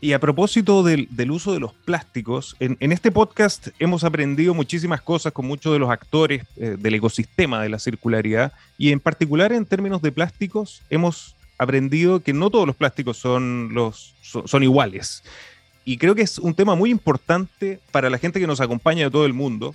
Y 0.00 0.12
a 0.12 0.20
propósito 0.20 0.82
del, 0.82 1.08
uso 1.30 1.52
de 1.52 1.60
los 1.60 1.72
plásticos, 1.72 2.54
en, 2.60 2.92
este 2.92 3.10
podcast 3.10 3.68
hemos 3.78 4.04
aprendido 4.04 4.52
muchísimas 4.52 5.00
cosas 5.00 5.32
con 5.32 5.46
muchos 5.46 5.72
de 5.72 5.78
los 5.78 5.90
actores 5.90 6.44
eh, 6.56 6.76
del 6.78 6.94
ecosistema 6.94 7.62
de 7.62 7.70
la 7.70 7.78
circularidad 7.78 8.52
y 8.76 8.92
en 8.92 9.00
particular 9.00 9.52
en 9.52 9.64
términos 9.64 10.02
de 10.02 10.12
plásticos 10.12 10.82
hemos 10.90 11.34
aprendido 11.58 12.20
que 12.20 12.34
no 12.34 12.50
todos 12.50 12.66
los 12.66 12.76
plásticos 12.76 13.16
son, 13.16 13.70
los, 13.72 14.14
son, 14.22 14.62
iguales. 14.62 15.24
Y 15.86 15.96
creo 15.96 16.14
que 16.14 16.22
es 16.22 16.38
un 16.38 16.54
tema 16.54 16.74
muy 16.74 16.90
importante 16.90 17.80
para 17.90 18.10
la 18.10 18.18
gente 18.18 18.38
que 18.38 18.46
nos 18.46 18.60
acompaña 18.60 19.04
de 19.04 19.10
todo 19.10 19.24
el 19.24 19.32
mundo, 19.32 19.74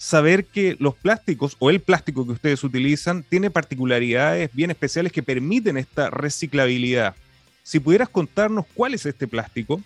saber 0.00 0.46
que 0.46 0.76
los 0.78 0.94
plásticos 0.94 1.56
o 1.58 1.68
el 1.68 1.80
plástico 1.80 2.24
que 2.24 2.32
ustedes 2.32 2.64
utilizan 2.64 3.22
tiene 3.22 3.50
particularidades 3.50 4.50
bien 4.54 4.70
especiales 4.70 5.12
que 5.12 5.22
permiten 5.22 5.76
esta 5.76 6.08
reciclabilidad. 6.08 7.14
Si 7.62 7.80
pudieras 7.80 8.08
contarnos 8.08 8.64
cuál 8.72 8.94
es 8.94 9.04
este 9.04 9.28
plástico, 9.28 9.82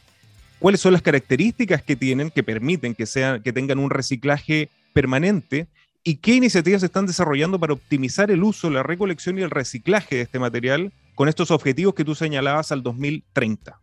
cuáles 0.60 0.80
son 0.80 0.92
las 0.92 1.02
características 1.02 1.82
que 1.82 1.96
tienen 1.96 2.30
que 2.30 2.44
permiten 2.44 2.94
que, 2.94 3.06
sean, 3.06 3.42
que 3.42 3.52
tengan 3.52 3.80
un 3.80 3.90
reciclaje 3.90 4.68
permanente 4.92 5.66
y 6.04 6.14
qué 6.18 6.36
iniciativas 6.36 6.82
se 6.82 6.86
están 6.86 7.06
desarrollando 7.06 7.58
para 7.58 7.72
optimizar 7.72 8.30
el 8.30 8.44
uso, 8.44 8.70
la 8.70 8.84
recolección 8.84 9.36
y 9.40 9.42
el 9.42 9.50
reciclaje 9.50 10.14
de 10.14 10.22
este 10.22 10.38
material 10.38 10.92
con 11.16 11.28
estos 11.28 11.50
objetivos 11.50 11.94
que 11.94 12.04
tú 12.04 12.14
señalabas 12.14 12.70
al 12.70 12.84
2030. 12.84 13.80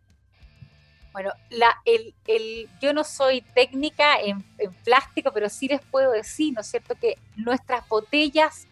Bueno, 1.12 1.30
la, 1.50 1.74
el, 1.84 2.14
el, 2.26 2.68
yo 2.80 2.92
no 2.92 3.04
soy 3.04 3.42
técnica 3.54 4.20
en, 4.20 4.44
plástico, 4.84 5.30
pero 5.32 5.48
sí 5.48 5.68
les 5.68 5.80
puedo 5.82 6.12
decir, 6.12 6.54
¿no 6.54 6.60
es 6.60 6.68
cierto?, 6.68 6.94
que 6.94 7.18
nuestras 7.36 7.86
botellas 7.88 8.66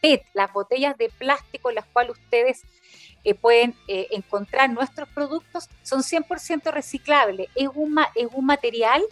PET, 0.00 0.24
las 0.34 0.52
botellas 0.52 0.96
de 0.98 1.08
plástico 1.08 1.70
en 1.70 1.76
las 1.76 1.86
cuales 1.86 2.12
ustedes 2.12 2.62
eh, 3.24 3.34
pueden 3.34 3.74
eh, 3.88 4.08
encontrar 4.10 4.70
nuestros 4.70 5.08
productos 5.08 5.68
son 5.82 6.02
100% 6.02 6.70
reciclables. 6.70 7.48
Es 7.54 7.68
un, 7.74 7.98
es 8.14 8.28
un 8.32 8.46
material 8.46 9.02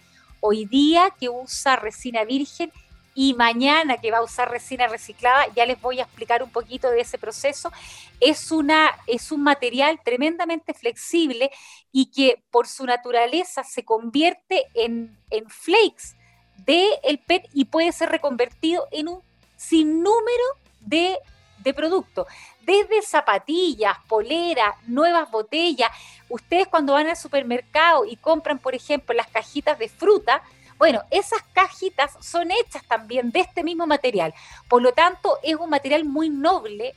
hoy 0.41 0.67
día 0.67 1.09
que 1.19 1.31
usa 1.31 1.77
resina 1.77 2.25
virgen 2.25 2.71
y 3.15 3.35
mañana 3.35 3.99
que 3.99 4.11
va 4.11 4.19
a 4.19 4.23
usar 4.23 4.51
resina 4.51 4.89
reciclada, 4.89 5.47
ya 5.55 5.67
les 5.67 5.81
voy 5.81 6.01
a 6.01 6.03
explicar 6.03 6.43
un 6.43 6.51
poquito 6.51 6.91
de 6.91 7.01
ese 7.01 7.17
proceso. 7.19 7.73
Es, 8.21 8.51
una, 8.51 8.91
es 9.07 9.31
un 9.31 9.43
material 9.43 10.01
tremendamente 10.05 10.75
flexible 10.75 11.51
y 11.93 12.07
que 12.07 12.43
por 12.51 12.67
su 12.67 12.85
naturaleza 12.85 13.63
se 13.63 13.85
convierte 13.85 14.67
en, 14.75 15.17
en 15.31 15.49
flakes 15.49 16.17
del 16.57 16.91
el 17.03 17.19
PET 17.19 17.49
y 17.53 17.67
puede 17.67 17.93
ser 17.93 18.11
reconvertido 18.11 18.87
en 18.91 19.09
un 19.09 19.23
sinnúmero 19.57 20.45
de, 20.81 21.17
de 21.59 21.75
productos 21.75 22.27
desde 22.65 23.03
zapatillas, 23.03 23.97
poleras, 24.09 24.75
nuevas 24.87 25.31
botellas. 25.31 25.91
Ustedes 26.29 26.67
cuando 26.69 26.95
van 26.95 27.09
al 27.09 27.17
supermercado 27.17 28.05
y 28.05 28.17
compran, 28.17 28.59
por 28.59 28.75
ejemplo, 28.75 29.15
las 29.15 29.29
cajitas 29.29 29.79
de 29.79 29.89
fruta, 29.89 30.43
bueno, 30.79 31.03
esas 31.11 31.43
cajitas 31.53 32.13
son 32.21 32.51
hechas 32.51 32.85
también 32.87 33.31
de 33.31 33.41
este 33.41 33.63
mismo 33.63 33.87
material. 33.87 34.35
Por 34.69 34.83
lo 34.83 34.93
tanto, 34.93 35.39
es 35.43 35.57
un 35.57 35.71
material 35.71 36.05
muy 36.05 36.31
noble. 36.31 36.95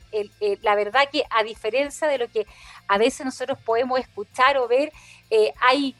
la 0.62 0.74
verdad 0.74 1.08
que 1.10 1.24
a 1.30 1.42
diferencia 1.42 2.08
de 2.08 2.18
lo 2.18 2.28
que 2.28 2.46
a 2.86 2.98
veces 2.98 3.24
nosotros 3.24 3.58
podemos 3.64 3.98
escuchar 4.00 4.58
o 4.58 4.68
ver, 4.68 4.92
eh, 5.30 5.52
hay, 5.60 5.94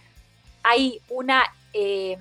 hay. 0.62 1.00
Eh, 1.72 2.18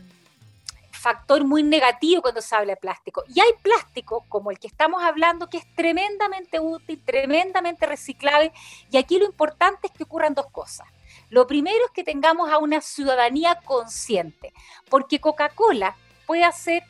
factor 0.98 1.46
muy 1.46 1.64
negativo 1.64 2.22
cuando 2.22 2.42
se 2.42 2.56
habla 2.56 2.74
de 2.74 2.78
plástico. 2.78 3.24
Y 3.34 3.40
hay 3.40 3.54
plástico, 3.62 4.26
como 4.28 4.52
el 4.52 4.60
que 4.60 4.68
estamos 4.68 5.02
hablando, 5.04 5.50
que 5.50 5.58
es 5.58 5.76
tremendamente 5.76 6.60
útil, 6.60 7.02
tremendamente 7.06 7.86
reciclable. 7.86 8.52
Y 8.92 8.98
aquí 8.98 9.18
lo 9.18 9.26
importante 9.26 9.88
es 9.88 9.94
que 9.94 10.04
ocurran 10.04 10.34
dos 10.34 10.48
cosas. 10.52 10.88
Lo 11.30 11.48
primero 11.48 11.86
es 11.86 11.92
que 11.92 12.04
tengamos 12.04 12.52
a 12.52 12.58
una 12.58 12.82
ciudadanía 12.82 13.60
consciente, 13.66 14.54
porque 14.90 15.20
Coca-Cola 15.20 15.96
puede 16.26 16.44
hacer 16.44 16.84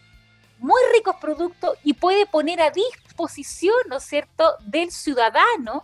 muy 0.60 0.80
ricos 0.94 1.16
productos 1.18 1.78
y 1.84 1.94
puede 1.94 2.26
poner 2.26 2.62
a 2.62 2.72
disposición, 2.72 3.76
¿no 3.90 3.98
es 3.98 4.04
cierto?, 4.04 4.56
del 4.62 4.92
ciudadano 4.92 5.84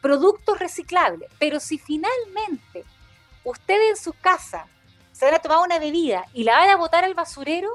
productos 0.00 0.58
reciclables. 0.58 1.30
Pero 1.38 1.60
si 1.60 1.78
finalmente 1.78 2.84
usted 3.44 3.90
en 3.90 3.96
su 3.96 4.12
casa 4.12 4.66
se 5.12 5.24
van 5.24 5.34
a 5.34 5.38
tomar 5.38 5.58
una 5.64 5.78
bebida 5.78 6.26
y 6.32 6.44
la 6.44 6.58
van 6.58 6.68
a 6.68 6.76
botar 6.76 7.04
al 7.04 7.14
basurero, 7.14 7.70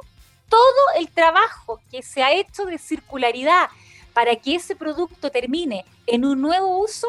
todo 0.47 0.99
el 0.99 1.09
trabajo 1.09 1.81
que 1.89 2.03
se 2.03 2.23
ha 2.23 2.33
hecho 2.33 2.65
de 2.65 2.77
circularidad 2.77 3.69
para 4.13 4.35
que 4.35 4.55
ese 4.55 4.75
producto 4.75 5.31
termine 5.31 5.85
en 6.05 6.25
un 6.25 6.41
nuevo 6.41 6.79
uso, 6.79 7.07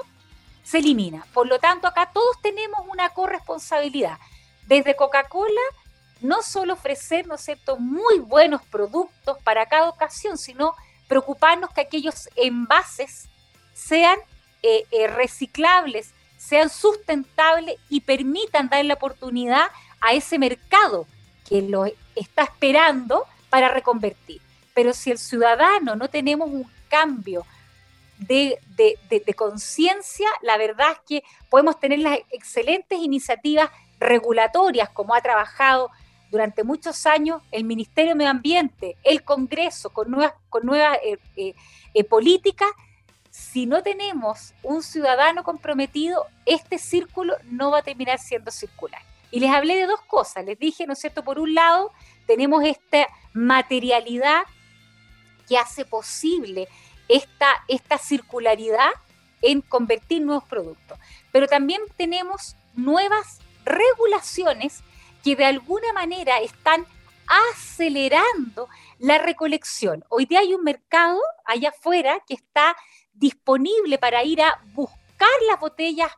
se 0.62 0.78
elimina. 0.78 1.26
Por 1.32 1.46
lo 1.46 1.58
tanto, 1.58 1.86
acá 1.86 2.10
todos 2.12 2.40
tenemos 2.40 2.80
una 2.88 3.10
corresponsabilidad. 3.10 4.18
Desde 4.66 4.96
Coca-Cola, 4.96 5.60
no 6.20 6.42
solo 6.42 6.74
ofrecer, 6.74 7.26
¿no 7.26 7.36
muy 7.78 8.20
buenos 8.20 8.62
productos 8.62 9.38
para 9.42 9.66
cada 9.66 9.88
ocasión, 9.88 10.38
sino 10.38 10.74
preocuparnos 11.08 11.70
que 11.72 11.80
aquellos 11.82 12.28
envases 12.36 13.28
sean 13.74 14.18
eh, 14.62 14.84
eh, 14.92 15.08
reciclables, 15.08 16.14
sean 16.38 16.70
sustentables 16.70 17.76
y 17.88 18.00
permitan 18.00 18.68
dar 18.68 18.84
la 18.84 18.94
oportunidad 18.94 19.66
a 20.00 20.12
ese 20.12 20.38
mercado 20.38 21.06
que 21.48 21.62
lo 21.62 21.86
está 22.14 22.44
esperando 22.44 23.26
para 23.50 23.68
reconvertir. 23.68 24.40
Pero 24.74 24.92
si 24.92 25.10
el 25.10 25.18
ciudadano 25.18 25.96
no 25.96 26.08
tenemos 26.08 26.48
un 26.48 26.70
cambio 26.88 27.44
de, 28.26 29.34
conciencia, 29.36 30.28
la 30.42 30.56
verdad 30.56 30.92
es 30.92 30.98
que 31.06 31.24
podemos 31.48 31.78
tener 31.78 31.98
las 31.98 32.18
excelentes 32.30 32.98
iniciativas 32.98 33.70
regulatorias 33.98 34.88
como 34.90 35.14
ha 35.14 35.20
trabajado 35.20 35.90
durante 36.30 36.64
muchos 36.64 37.06
años 37.06 37.42
el 37.50 37.64
Ministerio 37.64 38.12
de 38.12 38.14
Medio 38.16 38.30
Ambiente, 38.30 38.96
el 39.04 39.22
Congreso, 39.22 39.90
con 39.90 40.10
nuevas, 40.10 40.34
con 40.48 40.64
nuevas 40.64 40.98
eh, 41.04 41.18
eh, 41.36 41.54
eh, 41.94 42.04
políticas, 42.04 42.70
si 43.30 43.64
no 43.66 43.82
tenemos 43.82 44.52
un 44.62 44.82
ciudadano 44.82 45.42
comprometido, 45.42 46.26
este 46.44 46.78
círculo 46.78 47.34
no 47.44 47.70
va 47.70 47.78
a 47.78 47.82
terminar 47.82 48.18
siendo 48.18 48.50
circular. 48.50 49.00
Y 49.30 49.40
les 49.40 49.50
hablé 49.50 49.76
de 49.76 49.86
dos 49.86 50.02
cosas. 50.02 50.44
Les 50.44 50.58
dije, 50.58 50.86
¿no 50.86 50.92
es 50.92 50.98
cierto? 50.98 51.24
Por 51.24 51.38
un 51.38 51.54
lado, 51.54 51.92
tenemos 52.26 52.62
esta 52.62 53.08
materialidad 53.32 54.42
que 55.48 55.56
hace 55.56 55.86
posible 55.86 56.68
esta, 57.12 57.98
circularidad 57.98 58.90
en 59.42 59.60
convertir 59.60 60.22
nuevos 60.22 60.44
productos. 60.44 60.98
Pero 61.30 61.46
también 61.46 61.82
tenemos 61.96 62.56
nuevas 62.74 63.40
regulaciones 63.64 64.82
que 65.22 65.36
de 65.36 65.44
alguna 65.44 65.92
manera 65.92 66.38
están 66.40 66.86
acelerando 67.26 68.68
la 68.98 69.18
recolección. 69.18 70.04
Hoy 70.08 70.26
día 70.26 70.40
hay 70.40 70.54
un 70.54 70.64
mercado 70.64 71.20
allá 71.44 71.70
afuera 71.70 72.22
que 72.26 72.34
está 72.34 72.76
disponible 73.12 73.98
para 73.98 74.24
ir 74.24 74.42
a 74.42 74.60
buscar 74.74 75.30
las 75.48 75.60
botellas 75.60 76.10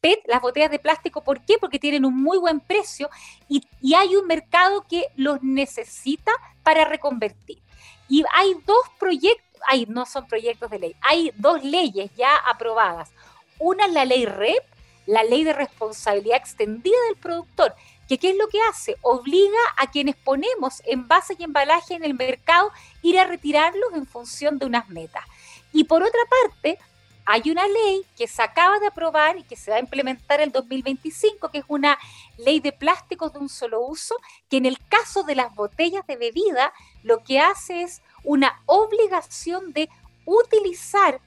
PET, 0.00 0.20
las 0.26 0.40
botellas 0.40 0.70
de 0.70 0.78
plástico. 0.78 1.22
¿Por 1.22 1.44
qué? 1.44 1.58
Porque 1.58 1.78
tienen 1.78 2.04
un 2.04 2.20
muy 2.20 2.38
buen 2.38 2.60
precio 2.60 3.08
y, 3.48 3.62
y 3.80 3.94
hay 3.94 4.16
un 4.16 4.26
mercado 4.26 4.84
que 4.88 5.06
los 5.16 5.42
necesita 5.42 6.32
para 6.62 6.84
reconvertir. 6.84 7.62
Y 8.08 8.24
hay 8.34 8.54
dos 8.66 8.82
proyectos, 8.98 9.51
hay, 9.66 9.86
no 9.86 10.06
son 10.06 10.26
proyectos 10.26 10.70
de 10.70 10.78
ley, 10.78 10.96
hay 11.00 11.32
dos 11.36 11.62
leyes 11.62 12.10
ya 12.16 12.34
aprobadas. 12.36 13.10
Una 13.58 13.86
es 13.86 13.92
la 13.92 14.04
ley 14.04 14.26
REP, 14.26 14.64
la 15.06 15.22
ley 15.24 15.44
de 15.44 15.52
responsabilidad 15.52 16.36
extendida 16.36 16.96
del 17.08 17.16
productor, 17.16 17.74
que 18.08 18.18
qué 18.18 18.30
es 18.30 18.36
lo 18.36 18.48
que 18.48 18.60
hace? 18.62 18.96
Obliga 19.02 19.58
a 19.76 19.90
quienes 19.90 20.16
ponemos 20.16 20.82
envases 20.84 21.38
y 21.38 21.44
embalaje 21.44 21.94
en 21.94 22.04
el 22.04 22.14
mercado 22.14 22.70
ir 23.02 23.18
a 23.18 23.26
retirarlos 23.26 23.94
en 23.94 24.06
función 24.06 24.58
de 24.58 24.66
unas 24.66 24.88
metas. 24.88 25.24
Y 25.72 25.84
por 25.84 26.02
otra 26.02 26.20
parte, 26.28 26.78
hay 27.24 27.50
una 27.50 27.66
ley 27.66 28.04
que 28.16 28.26
se 28.26 28.42
acaba 28.42 28.78
de 28.80 28.88
aprobar 28.88 29.38
y 29.38 29.44
que 29.44 29.56
se 29.56 29.70
va 29.70 29.76
a 29.76 29.80
implementar 29.80 30.40
el 30.40 30.50
2025, 30.50 31.50
que 31.50 31.58
es 31.58 31.64
una 31.68 31.98
ley 32.36 32.60
de 32.60 32.72
plásticos 32.72 33.32
de 33.32 33.38
un 33.38 33.48
solo 33.48 33.80
uso, 33.80 34.16
que 34.50 34.56
en 34.56 34.66
el 34.66 34.78
caso 34.88 35.22
de 35.22 35.36
las 35.36 35.54
botellas 35.54 36.06
de 36.06 36.16
bebida 36.16 36.72
lo 37.02 37.22
que 37.22 37.40
hace 37.40 37.82
es 37.82 38.02
una 38.24 38.62
obligación 38.66 39.72
de 39.72 39.88
utilizar 40.24 41.20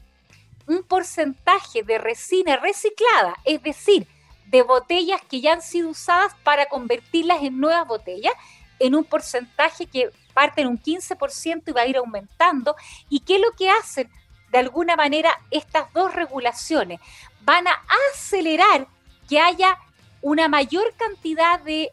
un 0.68 0.84
porcentaje 0.84 1.84
de 1.84 1.98
resina 1.98 2.58
reciclada, 2.58 3.36
es 3.44 3.62
decir, 3.62 4.08
de 4.48 4.62
botellas 4.62 5.22
que 5.30 5.42
ya 5.42 5.54
han 5.54 5.62
sido 5.62 5.90
usadas 5.90 6.34
para 6.44 6.68
convertirlas 6.68 7.44
en 7.44 7.60
nuevas 7.60 7.88
botellas, 7.88 8.34
en 8.80 8.96
un 8.96 9.04
porcentaje 9.04 9.86
que 9.88 10.12
parte 10.34 10.62
en 10.62 10.68
un 10.68 10.82
15% 10.82 11.64
y 11.66 11.72
va 11.72 11.82
a 11.82 11.88
ir 11.88 11.98
aumentando. 11.98 12.76
¿Y 13.10 13.22
qué 13.22 13.36
es 13.36 13.42
lo 13.42 13.52
que 13.52 13.70
hacen? 13.70 14.10
De 14.52 14.60
alguna 14.60 14.96
manera, 14.96 15.42
estas 15.50 15.92
dos 15.94 16.14
regulaciones 16.14 17.00
van 17.42 17.68
a 17.68 17.82
acelerar 18.14 18.88
que 19.28 19.40
haya 19.40 19.78
una 20.22 20.48
mayor 20.48 20.94
cantidad 20.96 21.60
de 21.62 21.92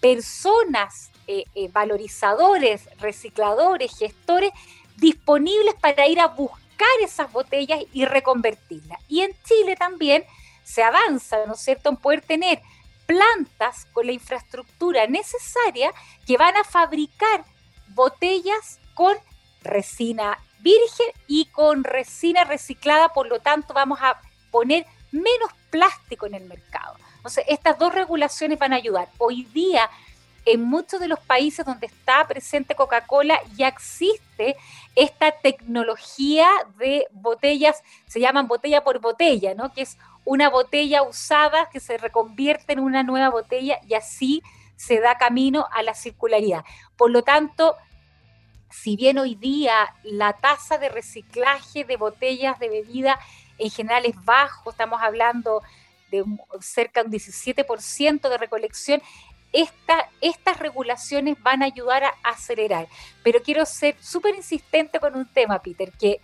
personas, 0.00 1.10
eh, 1.26 1.44
eh, 1.54 1.68
valorizadores, 1.72 2.88
recicladores, 2.98 3.96
gestores 3.96 4.52
disponibles 4.96 5.74
para 5.80 6.06
ir 6.06 6.20
a 6.20 6.28
buscar 6.28 6.88
esas 7.02 7.30
botellas 7.32 7.80
y 7.92 8.04
reconvertirlas. 8.04 8.98
Y 9.08 9.20
en 9.22 9.32
Chile 9.44 9.76
también 9.76 10.24
se 10.64 10.82
avanza, 10.82 11.44
¿no 11.46 11.54
es 11.54 11.60
cierto?, 11.60 11.90
en 11.90 11.96
poder 11.96 12.22
tener 12.22 12.60
plantas 13.06 13.86
con 13.92 14.06
la 14.06 14.12
infraestructura 14.12 15.06
necesaria 15.06 15.92
que 16.26 16.36
van 16.36 16.56
a 16.56 16.64
fabricar 16.64 17.44
botellas 17.88 18.78
con 18.94 19.16
resina 19.62 20.38
virgen 20.60 21.06
y 21.26 21.46
con 21.46 21.84
resina 21.84 22.44
reciclada, 22.44 23.08
por 23.08 23.26
lo 23.26 23.40
tanto 23.40 23.74
vamos 23.74 23.98
a 24.00 24.20
poner 24.50 24.86
menos 25.10 25.50
plástico 25.70 26.26
en 26.26 26.34
el 26.34 26.44
mercado. 26.44 26.96
Entonces, 27.16 27.44
estas 27.48 27.78
dos 27.78 27.94
regulaciones 27.94 28.58
van 28.58 28.72
a 28.72 28.76
ayudar. 28.76 29.08
Hoy 29.18 29.44
día, 29.52 29.88
en 30.44 30.62
muchos 30.62 31.00
de 31.00 31.08
los 31.08 31.20
países 31.20 31.64
donde 31.64 31.86
está 31.86 32.26
presente 32.26 32.74
Coca-Cola, 32.74 33.40
ya 33.56 33.68
existe 33.68 34.56
esta 34.96 35.32
tecnología 35.32 36.48
de 36.78 37.06
botellas, 37.12 37.82
se 38.06 38.20
llaman 38.20 38.48
botella 38.48 38.82
por 38.82 39.00
botella, 39.00 39.54
¿no? 39.54 39.72
Que 39.72 39.82
es 39.82 39.98
una 40.24 40.50
botella 40.50 41.02
usada 41.02 41.68
que 41.70 41.80
se 41.80 41.98
reconvierte 41.98 42.72
en 42.72 42.80
una 42.80 43.02
nueva 43.02 43.30
botella 43.30 43.78
y 43.86 43.94
así 43.94 44.42
se 44.76 45.00
da 45.00 45.16
camino 45.16 45.66
a 45.72 45.82
la 45.82 45.94
circularidad. 45.94 46.64
Por 46.96 47.10
lo 47.10 47.22
tanto, 47.22 47.76
si 48.70 48.96
bien 48.96 49.18
hoy 49.18 49.34
día 49.34 49.94
la 50.02 50.32
tasa 50.32 50.78
de 50.78 50.88
reciclaje 50.88 51.84
de 51.84 51.96
botellas 51.96 52.58
de 52.58 52.68
bebida 52.68 53.18
en 53.58 53.70
general 53.70 54.06
es 54.06 54.24
bajo, 54.24 54.70
estamos 54.70 55.00
hablando 55.02 55.62
de 56.10 56.24
cerca 56.60 57.02
de 57.02 57.06
un 57.06 57.12
17% 57.12 58.28
de 58.28 58.38
recolección, 58.38 59.02
estas 59.52 60.58
regulaciones 60.58 61.40
van 61.42 61.62
a 61.62 61.66
ayudar 61.66 62.04
a 62.04 62.14
acelerar. 62.24 62.88
Pero 63.22 63.42
quiero 63.42 63.66
ser 63.66 63.96
súper 64.00 64.34
insistente 64.34 64.98
con 64.98 65.14
un 65.14 65.26
tema, 65.26 65.60
Peter, 65.60 65.92
que 65.92 66.20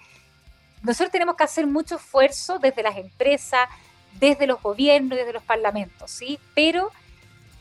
nosotros 0.83 1.11
tenemos 1.11 1.37
que 1.37 1.45
hacer 1.45 1.67
mucho 1.67 1.97
esfuerzo 1.97 2.59
desde 2.59 2.83
las 2.83 2.97
empresas, 2.97 3.69
desde 4.19 4.47
los 4.47 4.62
gobiernos 4.62 5.19
desde 5.19 5.33
los 5.33 5.43
parlamentos, 5.43 6.11
¿sí? 6.11 6.38
Pero 6.55 6.91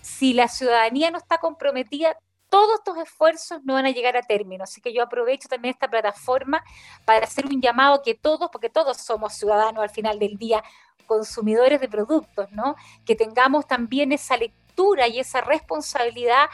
si 0.01 0.33
la 0.33 0.47
ciudadanía 0.47 1.11
no 1.11 1.17
está 1.17 1.37
comprometida, 1.37 2.15
todos 2.49 2.79
estos 2.79 2.97
esfuerzos 2.97 3.61
no 3.65 3.73
van 3.73 3.85
a 3.85 3.91
llegar 3.91 4.15
a 4.15 4.21
término. 4.21 4.63
Así 4.63 4.79
que 4.79 4.93
yo 4.93 5.03
aprovecho 5.03 5.49
también 5.49 5.73
esta 5.73 5.89
plataforma 5.89 6.63
para 7.03 7.25
hacer 7.25 7.45
un 7.45 7.61
llamado 7.61 8.01
que 8.01 8.15
todos, 8.15 8.49
porque 8.51 8.69
todos 8.69 8.97
somos 8.97 9.33
ciudadanos 9.33 9.83
al 9.83 9.89
final 9.89 10.17
del 10.17 10.37
día, 10.37 10.63
consumidores 11.05 11.81
de 11.81 11.89
productos, 11.89 12.51
¿no? 12.51 12.75
Que 13.05 13.15
tengamos 13.15 13.67
también 13.67 14.11
esa 14.11 14.37
lectura 14.37 14.66
y 15.09 15.19
esa 15.19 15.41
responsabilidad 15.41 16.49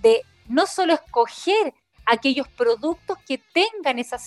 de 0.00 0.22
no 0.48 0.66
solo 0.66 0.94
escoger 0.94 1.74
aquellos 2.06 2.48
productos 2.48 3.18
que 3.26 3.38
tengan 3.38 3.98
esa, 3.98 4.18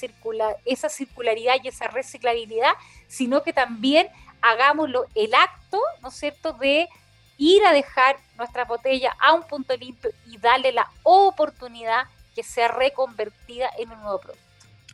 esa 0.65 0.89
circularidad 0.89 1.55
y 1.63 1.69
esa 1.69 1.88
reciclabilidad, 1.88 2.73
sino 3.07 3.41
que 3.41 3.53
también 3.53 4.09
hagámoslo 4.41 5.05
el 5.15 5.33
acto, 5.33 5.79
¿no 6.01 6.09
es 6.09 6.15
cierto?, 6.15 6.53
de 6.53 6.88
ir 7.38 7.65
a 7.65 7.71
dejar 7.71 8.17
nuestra 8.38 8.65
botella 8.65 9.15
a 9.19 9.33
un 9.33 9.43
punto 9.43 9.75
limpio 9.77 10.12
y 10.25 10.38
darle 10.38 10.73
la 10.73 10.91
oportunidad 11.03 12.03
que 12.35 12.43
sea 12.43 12.67
reconvertida 12.67 13.69
en 13.77 13.91
un 13.91 14.01
nuevo 14.01 14.19
producto. 14.19 14.48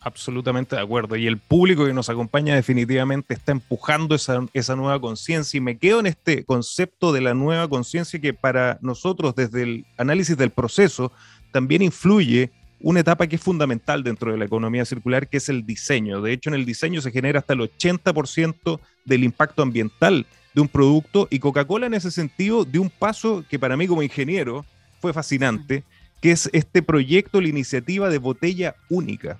Absolutamente 0.05 0.75
de 0.75 0.83
acuerdo. 0.83 1.15
Y 1.15 1.25
el 1.25 1.39
público 1.39 1.83
que 1.83 1.91
nos 1.91 2.09
acompaña 2.09 2.53
definitivamente 2.53 3.33
está 3.33 3.51
empujando 3.51 4.13
esa, 4.13 4.45
esa 4.53 4.75
nueva 4.75 5.01
conciencia. 5.01 5.57
Y 5.57 5.61
me 5.61 5.79
quedo 5.79 5.99
en 5.99 6.05
este 6.05 6.45
concepto 6.45 7.11
de 7.11 7.21
la 7.21 7.33
nueva 7.33 7.67
conciencia 7.67 8.21
que 8.21 8.31
para 8.31 8.77
nosotros 8.83 9.33
desde 9.33 9.63
el 9.63 9.85
análisis 9.97 10.37
del 10.37 10.51
proceso 10.51 11.11
también 11.51 11.81
influye 11.81 12.51
una 12.81 12.99
etapa 12.99 13.25
que 13.25 13.37
es 13.37 13.41
fundamental 13.41 14.03
dentro 14.03 14.31
de 14.31 14.37
la 14.37 14.45
economía 14.45 14.85
circular, 14.85 15.27
que 15.27 15.37
es 15.37 15.49
el 15.49 15.65
diseño. 15.65 16.21
De 16.21 16.33
hecho, 16.33 16.51
en 16.51 16.55
el 16.55 16.65
diseño 16.65 17.01
se 17.01 17.09
genera 17.09 17.39
hasta 17.39 17.53
el 17.53 17.61
80% 17.61 18.79
del 19.05 19.23
impacto 19.23 19.63
ambiental 19.63 20.27
de 20.53 20.61
un 20.61 20.67
producto 20.67 21.27
y 21.31 21.39
Coca-Cola 21.39 21.87
en 21.87 21.95
ese 21.95 22.11
sentido 22.11 22.63
dio 22.63 22.83
un 22.83 22.91
paso 22.91 23.43
que 23.49 23.57
para 23.57 23.75
mí 23.75 23.87
como 23.87 24.03
ingeniero 24.03 24.67
fue 25.01 25.13
fascinante, 25.13 25.83
que 26.21 26.29
es 26.29 26.47
este 26.53 26.83
proyecto, 26.83 27.41
la 27.41 27.47
iniciativa 27.47 28.07
de 28.11 28.19
botella 28.19 28.75
única. 28.87 29.39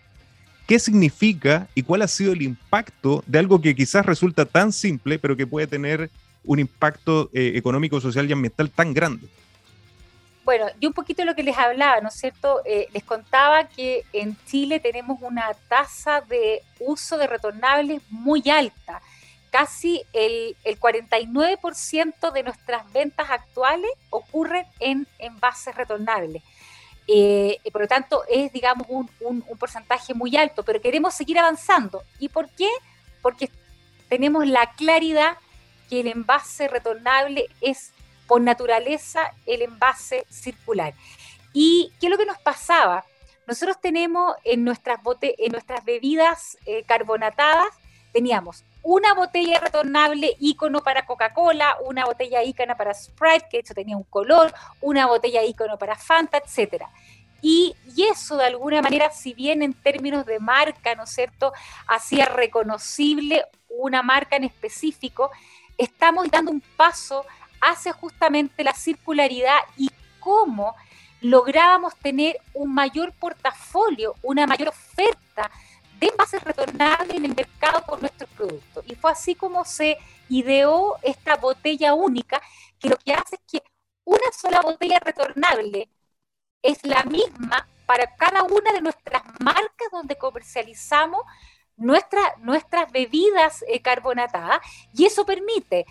¿Qué 0.68 0.80
significa 0.80 1.68
y 1.76 1.84
cuál 1.84 2.02
ha 2.02 2.08
sido 2.08 2.34
el 2.34 2.42
impacto 2.42 3.24
de 3.28 3.38
algo 3.38 3.62
que 3.62 3.76
quizás 3.76 4.06
resulta 4.06 4.46
tan 4.46 4.72
simple, 4.72 5.20
pero 5.20 5.38
que 5.38 5.46
puede 5.46 5.68
tener 5.68 6.10
un 6.44 6.60
impacto 6.60 7.30
eh, 7.34 7.54
económico, 7.56 8.02
social 8.02 8.28
y 8.28 8.34
ambiental 8.34 8.72
tan 8.72 8.94
grande? 8.94 9.28
Bueno, 10.44 10.66
yo 10.80 10.90
un 10.90 10.94
poquito 10.94 11.24
lo 11.24 11.36
que 11.36 11.44
les 11.44 11.58
hablaba, 11.58 12.02
¿no 12.02 12.10
es 12.10 12.16
cierto? 12.16 12.62
Eh, 12.66 12.88
les 12.94 13.04
contaba 13.04 13.68
que 13.68 14.04
en 14.14 14.38
Chile 14.46 14.80
tenemos 14.80 15.20
una 15.22 15.54
tasa 15.68 16.22
de 16.22 16.62
uso 16.80 17.18
de 17.18 17.28
retornables 17.28 18.02
muy 18.10 18.48
alta. 18.50 19.02
Casi 19.52 20.04
el, 20.14 20.56
el 20.64 20.80
49% 20.80 22.32
de 22.32 22.44
nuestras 22.44 22.92
ventas 22.92 23.30
actuales 23.30 23.90
ocurren 24.10 24.66
en 24.80 25.08
envases 25.20 25.76
retornables. 25.76 26.44
Eh, 27.08 27.60
por 27.72 27.82
lo 27.82 27.88
tanto, 27.88 28.24
es, 28.28 28.52
digamos, 28.52 28.88
un, 28.90 29.10
un, 29.20 29.42
porcentaje 29.58 30.14
muy 30.14 30.36
alto, 30.38 30.64
pero 30.64 30.82
queremos 30.82 31.14
seguir 31.14 31.38
avanzando. 31.38 32.04
¿Y 32.20 32.30
por 32.30 32.50
qué? 32.50 32.70
Porque 33.22 33.50
tenemos 34.10 34.48
la 34.48 34.72
claridad 34.74 35.38
que 35.90 36.00
el 36.00 36.08
envase 36.08 36.68
retornable 36.68 37.48
es 37.62 37.92
por 38.28 38.42
naturaleza 38.42 39.34
el 39.46 39.62
envase 39.62 40.26
circular. 40.30 40.94
¿Y 41.54 41.92
qué 42.00 42.08
es 42.08 42.12
lo 42.12 42.18
que 42.18 42.26
nos 42.26 42.40
pasaba? 42.40 43.06
Nosotros 43.48 43.80
tenemos 43.80 44.36
en 44.44 44.64
nuestras, 44.64 45.02
bote 45.04 45.36
en 45.46 45.52
nuestras 45.52 45.86
bebidas 45.86 46.58
eh, 46.66 46.84
carbonatadas, 46.84 47.68
teníamos 48.12 48.64
una 48.86 49.16
botella 49.16 49.60
retornable 49.60 50.38
ícono 50.40 50.82
para 50.82 51.08
Coca-Cola, 51.08 51.78
una 51.86 52.06
botella 52.06 52.44
ícono 52.44 52.78
para 52.78 52.94
Sprite, 52.94 53.48
que 53.50 53.58
de 53.58 53.62
hecho 53.62 53.74
tenía 53.74 53.98
un 53.98 54.04
color, 54.04 54.54
una 54.80 55.08
botella 55.08 55.44
ícono 55.44 55.76
para 55.80 55.96
Fanta, 55.96 56.38
etcétera. 56.38 56.88
Y, 57.42 57.76
y, 57.96 58.04
eso 58.04 58.38
de 58.38 58.46
alguna 58.46 58.84
manera, 58.84 59.10
si 59.10 59.34
bien 59.34 59.64
en 59.64 59.74
términos 59.74 60.28
de 60.28 60.40
marca, 60.40 60.94
¿no 60.94 61.06
es 61.06 61.10
cierto?, 61.10 61.52
hacía 61.88 62.26
reconocible 62.26 63.44
una 63.70 64.04
marca 64.04 64.36
en 64.36 64.44
específico, 64.44 65.32
estamos 65.80 66.30
dando 66.30 66.52
un 66.52 66.62
paso 66.62 67.26
hacia 67.62 67.92
justamente 67.92 68.64
la 68.64 68.74
circularidad 68.74 69.58
y 69.78 69.90
cómo 70.20 70.76
lográbamos 71.22 71.96
tener 71.96 72.40
un 72.54 72.72
mayor 72.72 73.14
portafolio, 73.14 74.14
una 74.22 74.46
mayor 74.46 74.68
oferta 74.68 75.50
de 76.00 76.08
envases 76.08 76.44
retornables 76.44 77.16
en 77.16 77.26
el 77.26 77.36
mercado 77.36 77.84
por 77.86 78.00
nuestros 78.02 78.30
productos. 78.32 78.84
Y 78.88 78.96
fue 78.96 79.12
así 79.12 79.36
como 79.36 79.66
se 79.66 79.98
ideó 80.30 80.98
esta 81.02 81.36
botella 81.38 81.94
única, 81.94 82.42
que 82.80 82.90
lo 82.90 82.98
que 82.98 83.14
hace 83.14 83.36
es 83.36 83.42
que 83.52 83.64
una 84.04 84.32
sola 84.38 84.62
botella 84.62 85.00
retornable 85.00 85.90
es 86.62 86.84
la 86.84 87.04
misma 87.04 87.68
para 87.86 88.08
cada 88.16 88.44
una 88.44 88.74
de 88.74 88.82
nuestras 88.82 89.24
marcas 89.40 89.90
donde 89.92 90.16
comercializamos 90.16 91.22
nuestras 91.78 92.92
bebidas 92.92 93.64
eh, 93.68 93.82
carbonatadas 93.82 94.60
y 94.94 95.06
eso 95.06 95.26
permite 95.26 95.86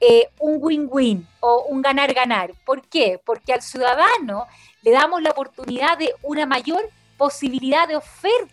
eh, 0.00 0.28
un 0.40 0.58
win-win 0.60 1.26
o 1.40 1.66
un 1.68 1.80
ganar-ganar. 1.80 2.52
¿Por 2.64 2.86
qué? 2.88 3.20
Porque 3.24 3.52
al 3.52 3.62
ciudadano 3.62 4.46
le 4.82 4.90
damos 4.90 5.22
la 5.22 5.30
oportunidad 5.30 5.96
de 5.96 6.14
una 6.22 6.44
mayor 6.44 6.90
posibilidad 7.16 7.86
de 7.86 7.96
oferta 7.96 8.52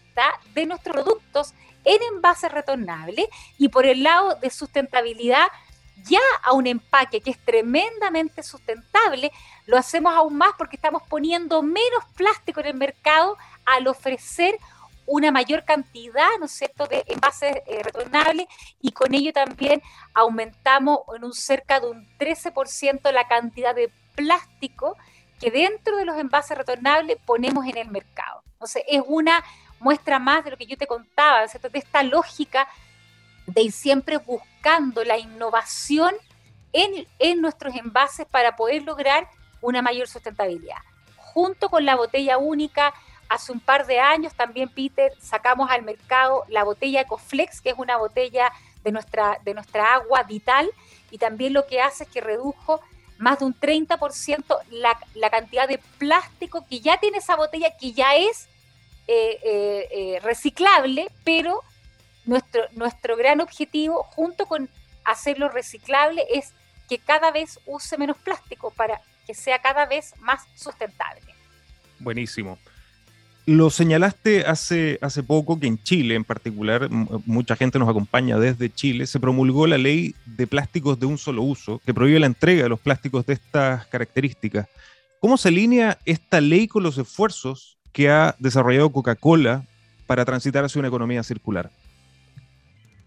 de 0.54 0.66
nuestros 0.66 0.94
productos 0.94 1.54
en 1.86 2.02
envases 2.14 2.52
retornables 2.52 3.28
y 3.58 3.70
por 3.70 3.86
el 3.86 4.04
lado 4.04 4.36
de 4.36 4.50
sustentabilidad, 4.50 5.48
ya 6.04 6.20
a 6.44 6.54
un 6.54 6.68
empaque 6.68 7.22
que 7.22 7.32
es 7.32 7.40
tremendamente 7.40 8.44
sustentable, 8.44 9.32
lo 9.66 9.78
hacemos 9.78 10.14
aún 10.14 10.38
más 10.38 10.52
porque 10.58 10.76
estamos 10.76 11.04
poniendo 11.10 11.62
menos 11.62 12.06
plástico 12.16 12.60
en 12.62 12.68
el 12.68 12.74
mercado 12.76 13.38
al 13.66 13.88
ofrecer 13.88 14.58
una 15.06 15.32
mayor 15.32 15.66
cantidad, 15.66 16.30
¿no 16.40 16.46
es 16.46 16.52
cierto?, 16.52 16.86
de 16.86 17.04
envases 17.08 17.58
eh, 17.66 17.82
retornables 17.82 18.46
y 18.80 18.92
con 18.92 19.14
ello 19.16 19.34
también 19.34 19.82
aumentamos 20.14 21.00
en 21.16 21.24
un 21.24 21.34
cerca 21.34 21.80
de 21.80 21.88
un 21.90 22.08
13% 22.20 23.12
la 23.12 23.28
cantidad 23.28 23.74
de 23.74 23.92
plástico 24.16 24.96
que 25.40 25.50
dentro 25.50 25.98
de 25.98 26.06
los 26.06 26.18
envases 26.18 26.58
retornables 26.58 27.18
ponemos 27.26 27.66
en 27.66 27.78
el 27.78 27.90
mercado. 27.90 28.44
Entonces, 28.54 28.84
es 28.88 29.02
una 29.08 29.44
muestra 29.80 30.20
más 30.20 30.44
de 30.44 30.52
lo 30.52 30.58
que 30.58 30.66
yo 30.66 30.78
te 30.78 30.88
contaba, 30.88 31.46
de 31.46 31.80
esta 31.80 32.04
lógica 32.04 32.68
de 33.46 33.64
ir 33.64 33.72
siempre 33.72 34.18
buscando 34.18 35.04
la 35.04 35.18
innovación 35.18 36.14
en, 36.74 37.08
en 37.18 37.42
nuestros 37.42 37.76
envases 37.76 38.28
para 38.28 38.56
poder 38.56 38.84
lograr 38.84 39.28
una 39.62 39.82
mayor 39.82 40.08
sustentabilidad. 40.08 40.78
Junto 41.18 41.70
con 41.70 41.86
la 41.86 41.96
botella 41.96 42.38
única, 42.38 42.94
hace 43.28 43.52
un 43.52 43.60
par 43.60 43.86
de 43.86 44.00
años 44.00 44.34
también, 44.34 44.70
Peter, 44.70 45.12
sacamos 45.20 45.70
al 45.70 45.84
mercado 45.84 46.44
la 46.48 46.64
botella 46.64 47.02
Ecoflex, 47.02 47.62
que 47.62 47.70
es 47.70 47.76
una 47.78 47.98
botella 47.98 48.52
de 48.84 48.92
nuestra, 48.92 49.40
de 49.44 49.54
nuestra 49.54 49.96
agua 49.96 50.24
vital, 50.24 50.70
y 51.12 51.18
también 51.18 51.54
lo 51.54 51.66
que 51.68 51.82
hace 51.82 52.04
es 52.04 52.10
que 52.10 52.22
redujo 52.22 52.82
más 53.18 53.40
de 53.40 53.46
un 53.46 53.54
30% 53.60 54.60
la, 54.70 54.98
la 55.14 55.30
cantidad 55.30 55.68
de 55.68 55.80
plástico 55.98 56.66
que 56.68 56.80
ya 56.80 56.98
tiene 57.00 57.18
esa 57.18 57.36
botella, 57.36 57.76
que 57.78 57.92
ya 57.92 58.16
es 58.16 58.48
eh, 59.12 59.40
eh, 59.44 59.88
eh, 59.92 60.20
reciclable, 60.20 61.10
pero 61.24 61.64
nuestro, 62.26 62.62
nuestro 62.74 63.18
gran 63.18 63.42
objetivo, 63.42 64.04
junto 64.04 64.46
con 64.46 64.70
hacerlo 65.04 65.50
reciclable, 65.50 66.24
es 66.32 66.54
que 66.88 67.00
cada 67.00 67.32
vez 67.32 67.60
use 67.66 67.98
menos 67.98 68.18
plástico 68.18 68.70
para 68.70 69.02
que 69.26 69.34
sea 69.34 69.58
cada 69.64 69.88
vez 69.88 70.14
más 70.20 70.44
sustentable. 70.54 71.24
Buenísimo. 71.98 72.60
Lo 73.48 73.72
señalaste 73.72 74.46
hace, 74.46 75.00
hace 75.02 75.24
poco 75.24 75.60
que 75.60 75.66
en 75.66 75.82
Chile 75.82 76.14
en 76.14 76.24
particular, 76.24 76.88
mucha 76.92 77.56
gente 77.56 77.80
nos 77.80 77.90
acompaña 77.90 78.38
desde 78.38 78.72
Chile, 78.72 79.08
se 79.08 79.20
promulgó 79.20 79.66
la 79.66 79.80
ley 79.80 80.14
de 80.28 80.46
plásticos 80.46 81.00
de 81.00 81.08
un 81.08 81.18
solo 81.18 81.42
uso 81.42 81.82
que 81.84 81.96
prohíbe 81.96 82.20
la 82.20 82.28
entrega 82.28 82.62
de 82.62 82.70
los 82.70 82.80
plásticos 82.80 83.26
de 83.26 83.34
estas 83.34 83.88
características. 83.88 84.68
¿Cómo 85.20 85.36
se 85.36 85.48
alinea 85.48 85.98
esta 86.06 86.40
ley 86.42 86.68
con 86.68 86.84
los 86.84 87.00
esfuerzos 87.00 87.79
que 87.92 88.10
ha 88.10 88.36
desarrollado 88.40 88.92
Coca-Cola 88.92 89.64
para 90.08 90.26
transitar 90.26 90.64
hacia 90.64 90.80
una 90.80 90.88
economía 90.88 91.24
circular? 91.24 91.70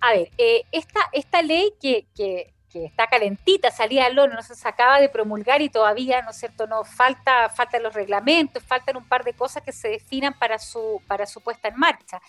A 0.01 0.12
ver, 0.12 0.31
eh, 0.38 0.62
esta, 0.73 1.01
esta 1.12 1.42
ley 1.42 1.73
que, 1.81 2.07
que, 2.14 2.53
está 2.73 3.07
calentita, 3.07 3.71
salía 3.71 4.07
al 4.07 4.18
horno, 4.18 4.37
no 4.37 4.42
se 4.42 4.66
acaba 4.66 4.99
de 4.99 5.11
promulgar 5.11 5.61
y 5.61 5.68
todavía, 5.68 6.23
¿no 6.23 6.31
es 6.31 6.38
cierto?, 6.38 6.66
no 6.66 6.85
falta, 6.85 7.51
faltan 7.51 7.83
los 7.83 7.92
reglamentos, 7.92 8.62
faltan 8.62 8.97
un 8.97 9.05
par 9.05 9.25
de 9.25 9.35
cosas 9.35 9.62
que 9.62 9.73
se 9.73 9.88
definan 9.88 10.33
para 10.38 10.59
su, 10.59 11.03
para 11.07 11.27
su 11.27 11.42
puesta 11.42 11.68
en 11.68 11.77
marcha. 11.77 12.21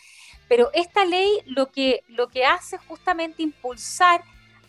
Pero 0.49 0.69
esta 0.73 1.05
ley 1.05 1.29
lo 1.45 1.71
que, 1.71 2.03
lo 2.09 2.27
que 2.27 2.45
hace 2.45 2.75
es 2.75 2.81
justamente 2.85 3.41
impulsar 3.41 4.21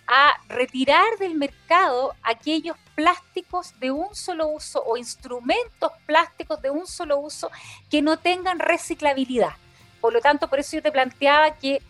a 0.07 0.33
retirar 0.49 1.19
del 1.19 1.35
mercado 1.35 2.15
aquellos 2.23 2.77
plásticos 2.95 3.79
de 3.81 3.91
un 3.91 4.15
solo 4.15 4.49
uso 4.49 4.83
o 4.85 4.97
instrumentos 4.97 5.93
plásticos 6.07 6.61
de 6.63 6.71
un 6.71 6.87
solo 6.87 7.19
uso 7.19 7.51
que 7.91 8.03
no 8.03 8.19
tengan 8.19 8.59
reciclabilidad. 8.59 9.55
Por 10.01 10.13
lo 10.13 10.21
tanto, 10.21 10.49
por 10.49 10.59
eso 10.59 10.77
yo 10.77 10.83
te 10.83 10.93
planteaba 10.93 11.57
que 11.57 11.83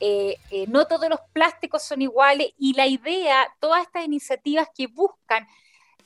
eh, 0.00 0.36
eh, 0.50 0.66
no 0.66 0.86
todos 0.86 1.08
los 1.08 1.20
plásticos 1.32 1.84
son 1.84 2.02
iguales 2.02 2.52
y 2.58 2.74
la 2.74 2.88
idea, 2.88 3.46
todas 3.60 3.82
estas 3.82 4.04
iniciativas 4.04 4.68
que 4.74 4.88
buscan 4.88 5.46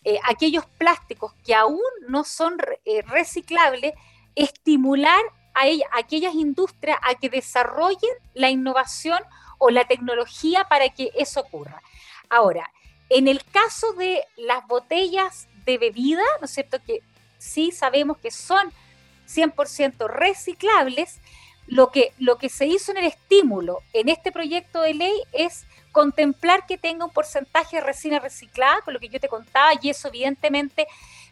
eh, 0.05 0.21
aquellos 0.25 0.66
plásticos 0.66 1.33
que 1.45 1.55
aún 1.55 1.81
no 2.07 2.23
son 2.23 2.59
reciclables, 3.07 3.95
estimular 4.35 5.19
a, 5.55 5.62
a 5.62 5.99
aquellas 5.99 6.35
industrias 6.35 6.99
a 7.03 7.14
que 7.14 7.31
desarrollen 7.31 8.12
la 8.35 8.51
innovación 8.51 9.19
o 9.59 9.71
la 9.71 9.87
tecnología 9.87 10.64
para 10.64 10.88
que 10.88 11.11
eso 11.14 11.40
ocurra. 11.40 11.83
Ahora, 12.29 12.71
en 13.09 13.29
el 13.29 13.45
caso 13.45 13.92
de 13.92 14.25
las 14.37 14.66
botellas 14.66 15.49
de 15.64 15.79
bebida, 15.79 16.23
¿no 16.40 16.47
es 16.47 16.53
cierto? 16.53 16.83
Que 16.83 17.03
sí 17.38 17.71
sabemos 17.71 18.19
que 18.19 18.31
son 18.31 18.73
100% 19.29 20.09
reciclables, 20.09 21.21
lo 21.66 21.90
que, 21.90 22.12
lo 22.19 22.38
que 22.38 22.49
se 22.49 22.66
hizo 22.66 22.92
en 22.92 22.99
el 22.99 23.07
estímulo 23.07 23.83
en 23.92 24.09
este 24.09 24.31
proyecto 24.31 24.83
de 24.83 24.95
ley 24.95 25.23
es 25.33 25.66
contemplar 25.90 26.66
que 26.66 26.79
tenga 26.79 27.05
un 27.05 27.11
porcentaje 27.11 27.77
de 27.77 27.83
resina 27.83 28.21
reciclada, 28.21 28.83
con 28.83 28.95
lo 28.95 29.01
que 29.01 29.09
yo 29.09 29.19
te 29.19 29.29
contaba, 29.29 29.73
y 29.81 29.90
eso 29.90 30.09
evidentemente 30.09 30.87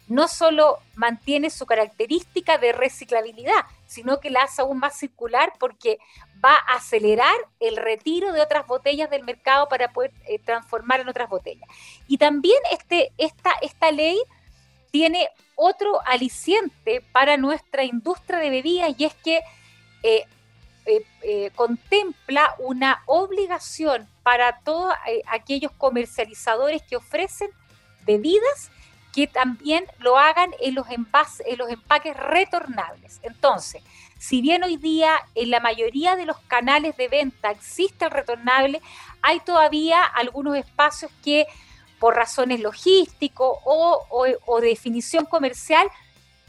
no 0.07 0.27
solo 0.27 0.79
mantiene 0.95 1.49
su 1.49 1.65
característica 1.65 2.57
de 2.57 2.73
reciclabilidad, 2.73 3.65
sino 3.87 4.19
que 4.19 4.29
la 4.29 4.43
hace 4.43 4.61
aún 4.61 4.79
más 4.79 4.97
circular 4.97 5.53
porque 5.59 5.99
va 6.43 6.55
a 6.55 6.75
acelerar 6.75 7.35
el 7.59 7.77
retiro 7.77 8.31
de 8.33 8.41
otras 8.41 8.67
botellas 8.67 9.09
del 9.09 9.23
mercado 9.23 9.67
para 9.67 9.91
poder 9.91 10.11
eh, 10.27 10.39
transformar 10.39 10.99
en 10.99 11.09
otras 11.09 11.29
botellas. 11.29 11.67
Y 12.07 12.17
también 12.17 12.57
este, 12.71 13.11
esta, 13.17 13.51
esta 13.61 13.91
ley 13.91 14.17
tiene 14.91 15.29
otro 15.55 16.01
aliciente 16.05 17.01
para 17.11 17.37
nuestra 17.37 17.83
industria 17.83 18.39
de 18.39 18.49
bebidas 18.49 18.93
y 18.97 19.05
es 19.05 19.13
que 19.15 19.41
eh, 20.03 20.25
eh, 20.85 21.51
contempla 21.55 22.55
una 22.59 23.01
obligación 23.07 24.07
para 24.21 24.59
todos 24.59 24.93
aquellos 25.27 25.71
comercializadores 25.71 26.83
que 26.83 26.95
ofrecen 26.95 27.49
bebidas 28.05 28.69
que 29.15 29.27
también 29.27 29.85
lo 29.99 30.17
hagan 30.17 30.51
en 30.59 30.75
los, 30.75 30.87
en 30.89 31.57
los 31.57 31.69
empaques 31.69 32.17
retornables. 32.17 33.21
Entonces, 33.23 33.81
si 34.27 34.41
bien 34.41 34.63
hoy 34.63 34.77
día 34.77 35.13
en 35.35 35.51
la 35.51 35.59
mayoría 35.59 36.15
de 36.15 36.25
los 36.25 36.37
canales 36.47 36.97
de 36.97 37.07
venta 37.07 37.51
existe 37.51 38.05
el 38.05 38.11
retornable, 38.11 38.81
hay 39.21 39.39
todavía 39.39 40.03
algunos 40.03 40.57
espacios 40.57 41.11
que 41.23 41.45
por 41.99 42.15
razones 42.15 42.59
logísticas 42.59 43.39
o, 43.39 44.05
o 44.45 44.61
de 44.61 44.67
definición 44.67 45.25
comercial 45.25 45.87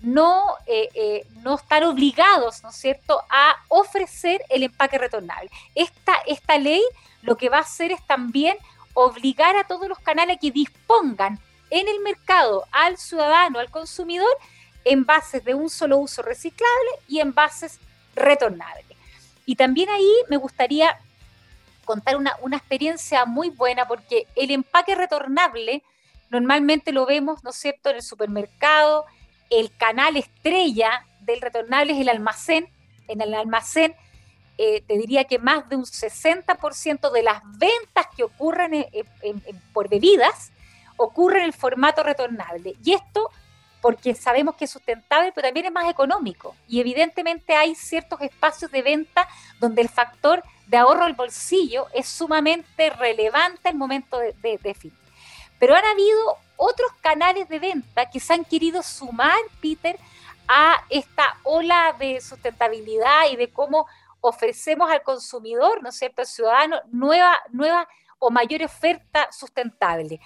no, 0.02 0.42
eh, 0.66 0.88
eh, 0.94 1.26
no 1.42 1.56
están 1.56 1.84
obligados, 1.84 2.62
¿no 2.62 2.70
es 2.70 2.76
cierto?, 2.76 3.22
a 3.28 3.56
ofrecer 3.68 4.42
el 4.48 4.62
empaque 4.62 4.98
retornable. 4.98 5.50
Esta, 5.74 6.14
esta 6.26 6.58
ley 6.58 6.82
lo 7.22 7.36
que 7.36 7.48
va 7.48 7.58
a 7.58 7.62
hacer 7.62 7.92
es 7.92 8.06
también 8.06 8.56
obligar 8.94 9.56
a 9.56 9.64
todos 9.64 9.88
los 9.88 9.98
canales 9.98 10.38
que 10.40 10.50
dispongan 10.50 11.40
en 11.70 11.88
el 11.88 12.00
mercado 12.00 12.64
al 12.70 12.96
ciudadano, 12.96 13.58
al 13.58 13.70
consumidor, 13.70 14.30
envases 14.86 15.44
de 15.44 15.54
un 15.54 15.68
solo 15.68 15.98
uso 15.98 16.22
reciclable 16.22 16.90
y 17.08 17.20
envases 17.20 17.78
retornables. 18.14 18.84
Y 19.44 19.56
también 19.56 19.90
ahí 19.90 20.12
me 20.28 20.36
gustaría 20.36 20.98
contar 21.84 22.16
una, 22.16 22.36
una 22.40 22.56
experiencia 22.56 23.26
muy 23.26 23.50
buena 23.50 23.86
porque 23.86 24.26
el 24.34 24.50
empaque 24.50 24.94
retornable 24.94 25.82
normalmente 26.30 26.92
lo 26.92 27.04
vemos, 27.04 27.44
¿no 27.44 27.50
es 27.50 27.56
cierto?, 27.56 27.90
en 27.90 27.96
el 27.96 28.02
supermercado, 28.02 29.06
el 29.50 29.74
canal 29.76 30.16
estrella 30.16 31.04
del 31.20 31.40
retornable 31.40 31.92
es 31.92 32.00
el 32.00 32.08
almacén. 32.08 32.68
En 33.08 33.20
el 33.20 33.34
almacén 33.34 33.94
eh, 34.58 34.82
te 34.86 34.96
diría 34.96 35.24
que 35.24 35.38
más 35.38 35.68
de 35.68 35.76
un 35.76 35.84
60% 35.84 37.10
de 37.12 37.22
las 37.22 37.42
ventas 37.58 38.06
que 38.16 38.24
ocurren 38.24 38.86
por 39.72 39.88
bebidas 39.88 40.52
ocurren 40.96 41.44
en 41.44 41.52
formato 41.52 42.02
retornable. 42.02 42.74
Y 42.82 42.94
esto 42.94 43.30
porque 43.80 44.14
sabemos 44.14 44.56
que 44.56 44.64
es 44.64 44.70
sustentable, 44.70 45.32
pero 45.32 45.48
también 45.48 45.66
es 45.66 45.72
más 45.72 45.88
económico. 45.88 46.54
Y 46.68 46.80
evidentemente 46.80 47.54
hay 47.54 47.74
ciertos 47.74 48.20
espacios 48.20 48.70
de 48.70 48.82
venta 48.82 49.28
donde 49.60 49.82
el 49.82 49.88
factor 49.88 50.42
de 50.66 50.76
ahorro 50.76 51.04
al 51.04 51.14
bolsillo 51.14 51.86
es 51.92 52.08
sumamente 52.08 52.90
relevante 52.90 53.68
al 53.68 53.76
momento 53.76 54.18
de, 54.18 54.74
fin. 54.74 54.92
Pero 55.58 55.74
han 55.74 55.84
habido 55.84 56.36
otros 56.56 56.90
canales 57.00 57.48
de 57.48 57.58
venta 57.58 58.10
que 58.10 58.20
se 58.20 58.32
han 58.34 58.44
querido 58.44 58.82
sumar, 58.82 59.38
Peter, 59.60 59.98
a 60.48 60.82
esta 60.90 61.38
ola 61.44 61.94
de 61.98 62.20
sustentabilidad 62.20 63.30
y 63.30 63.36
de 63.36 63.50
cómo 63.50 63.86
ofrecemos 64.20 64.90
al 64.90 65.02
consumidor, 65.02 65.82
¿no 65.82 65.90
es 65.90 65.96
cierto?, 65.96 66.22
al 66.22 66.26
ciudadano, 66.26 66.80
nueva, 66.90 67.38
nueva 67.50 67.88
o 68.18 68.30
mayor 68.30 68.62
oferta 68.62 69.28
sustentable. 69.30 70.20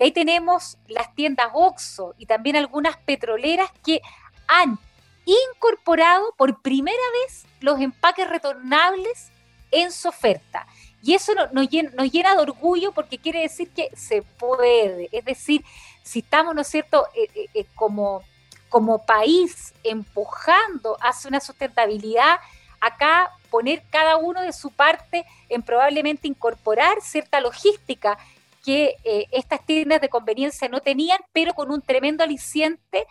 Y 0.00 0.04
ahí 0.04 0.12
tenemos 0.12 0.78
las 0.88 1.14
tiendas 1.14 1.50
OXO 1.52 2.14
y 2.16 2.24
también 2.24 2.56
algunas 2.56 2.96
petroleras 2.96 3.70
que 3.84 4.00
han 4.48 4.78
incorporado 5.26 6.32
por 6.38 6.62
primera 6.62 6.96
vez 7.22 7.44
los 7.60 7.78
empaques 7.78 8.26
retornables 8.26 9.30
en 9.70 9.92
su 9.92 10.08
oferta. 10.08 10.66
Y 11.02 11.12
eso 11.14 11.32
nos, 11.52 11.68
llena, 11.68 12.34
de 12.34 12.40
orgullo 12.40 12.92
porque 12.92 13.18
quiere 13.18 13.40
decir 13.40 13.68
que 13.70 13.90
se 13.94 14.22
puede. 14.22 15.10
Es 15.12 15.26
decir, 15.26 15.62
si 16.02 16.20
estamos, 16.20 16.54
¿no 16.54 16.62
es 16.62 16.68
cierto?, 16.68 17.06
eh, 17.14 17.28
eh, 17.34 17.46
eh, 17.52 17.66
como, 17.74 18.22
como 18.70 19.04
país 19.04 19.74
empujando 19.84 20.96
hacia 21.02 21.28
una 21.28 21.40
sustentabilidad, 21.40 22.40
acá 22.80 23.32
poner 23.50 23.82
cada 23.90 24.16
uno 24.16 24.40
de 24.40 24.54
su 24.54 24.70
parte 24.70 25.26
en 25.50 25.62
probablemente 25.62 26.26
incorporar 26.26 27.02
cierta 27.02 27.40
logística 27.42 28.16
que 28.64 28.96
estas 29.32 29.64
tiendas 29.64 30.00
de 30.00 30.08
conveniencia 30.08 30.68
no 30.68 30.80
tenían, 30.80 31.18
pero 31.32 31.54
con 31.54 31.70
un 31.70 31.82
tremendo 31.82 32.24
aliciente 32.24 33.06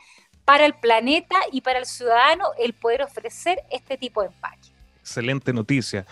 para 0.46 0.66
el 0.66 0.74
planeta 0.74 1.36
y 1.52 1.62
para 1.62 1.80
el 1.80 1.86
ciudadano 1.86 2.46
el 2.58 2.74
poder 2.74 3.04
ofrecer 3.04 3.60
este 3.70 3.98
tipo 3.98 4.22
de 4.22 4.28
empaque. 4.28 4.70
Excelente 5.02 5.54
noticia. 5.54 6.06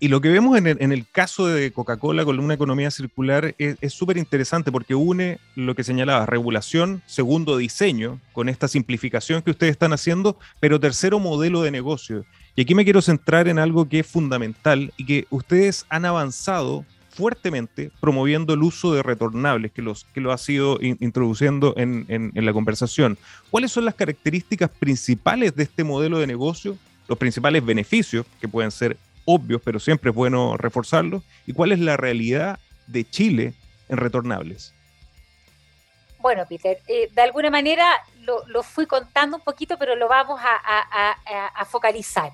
Y 0.00 0.08
lo 0.08 0.20
que 0.20 0.28
vemos 0.28 0.58
en 0.58 0.92
el, 0.92 1.06
caso 1.06 1.46
de 1.46 1.72
Coca-Cola 1.72 2.24
con 2.24 2.38
una 2.38 2.54
economía 2.54 2.90
circular 2.90 3.54
es 3.58 3.92
súper 3.92 4.16
interesante 4.16 4.72
porque 4.72 4.94
une 4.94 5.38
lo 5.54 5.74
que 5.74 5.84
señalaba, 5.84 6.26
regulación, 6.26 7.02
segundo, 7.06 7.56
diseño, 7.56 8.20
con 8.32 8.48
esta 8.48 8.68
simplificación 8.68 9.42
que 9.42 9.52
ustedes 9.52 9.72
están 9.72 9.92
haciendo, 9.92 10.38
pero 10.60 10.80
tercero, 10.80 11.20
modelo 11.20 11.62
de 11.62 11.70
negocio. 11.70 12.24
Y 12.56 12.62
aquí 12.62 12.74
me 12.74 12.84
quiero 12.84 13.02
centrar 13.02 13.48
en 13.48 13.58
algo 13.58 13.88
que 13.88 14.00
es 14.00 14.06
fundamental 14.06 14.92
y 14.96 15.06
que 15.06 15.26
ustedes 15.30 15.86
han 15.88 16.04
avanzado 16.04 16.84
fuertemente 17.16 17.90
promoviendo 18.00 18.54
el 18.54 18.62
uso 18.62 18.92
de 18.92 19.02
retornables, 19.02 19.72
que, 19.72 19.82
los, 19.82 20.04
que 20.12 20.20
lo 20.20 20.32
ha 20.32 20.38
sido 20.38 20.78
introduciendo 20.80 21.74
en, 21.76 22.06
en 22.08 22.44
la 22.44 22.52
conversación. 22.52 23.18
¿Cuáles 23.50 23.72
son 23.72 23.84
las 23.84 23.94
características 23.94 24.70
principales 24.70 25.54
de 25.54 25.64
este 25.64 25.84
modelo 25.84 26.18
de 26.18 26.26
negocio? 26.26 26.76
Los 27.08 27.18
principales 27.18 27.64
beneficios, 27.64 28.26
que 28.40 28.48
pueden 28.48 28.70
ser 28.70 28.96
obvios, 29.24 29.60
pero 29.64 29.78
siempre 29.78 30.10
es 30.10 30.16
bueno 30.16 30.56
reforzarlos, 30.56 31.22
y 31.46 31.52
cuál 31.52 31.72
es 31.72 31.78
la 31.78 31.96
realidad 31.96 32.58
de 32.86 33.08
Chile 33.08 33.54
en 33.88 33.96
retornables. 33.96 34.74
Bueno, 36.18 36.46
Peter, 36.48 36.78
eh, 36.88 37.10
de 37.12 37.22
alguna 37.22 37.50
manera 37.50 37.86
lo, 38.22 38.62
fui 38.62 38.86
contando 38.86 39.36
un 39.36 39.42
poquito, 39.42 39.76
pero 39.78 39.94
lo 39.94 40.08
vamos 40.08 40.40
a, 40.42 41.64
focalizar. 41.66 42.32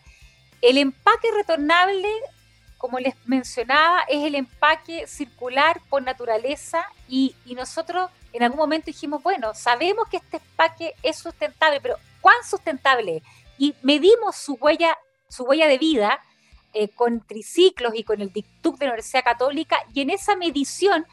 El 0.62 0.78
empaque 0.78 1.28
retornable, 1.36 2.08
como 2.80 2.98
les 2.98 3.14
mencionaba, 3.26 4.00
es 4.08 4.24
el 4.24 4.34
empaque 4.34 5.06
circular 5.06 5.82
por 5.90 6.02
naturaleza 6.02 6.82
y, 7.06 7.36
nosotros 7.54 8.10
en 8.32 8.42
algún 8.42 8.58
momento 8.58 8.86
dijimos, 8.86 9.22
bueno, 9.22 9.52
sabemos 9.54 10.08
que 10.08 10.16
este 10.16 10.38
empaque 10.38 10.94
es 11.02 11.18
sustentable, 11.18 11.80
pero 11.82 11.96
¿cuán 12.22 12.42
sustentable 12.42 13.22
Y 13.58 13.74
medimos 13.82 14.36
su 14.36 14.54
huella, 14.54 14.96
su 15.28 15.44
huella 15.44 15.68
de 15.68 15.76
vida 15.76 16.20
eh, 16.72 16.88
con 16.88 17.20
triciclos 17.20 17.92
y 17.94 18.02
con 18.02 18.22
el 18.22 18.32
DICTUC 18.32 18.78
de 18.78 18.86
la 18.86 18.92
Universidad 18.92 19.24
Católica 19.24 19.76
y 19.92 20.00
en 20.00 20.08
esa 20.08 20.34
medición 20.34 21.04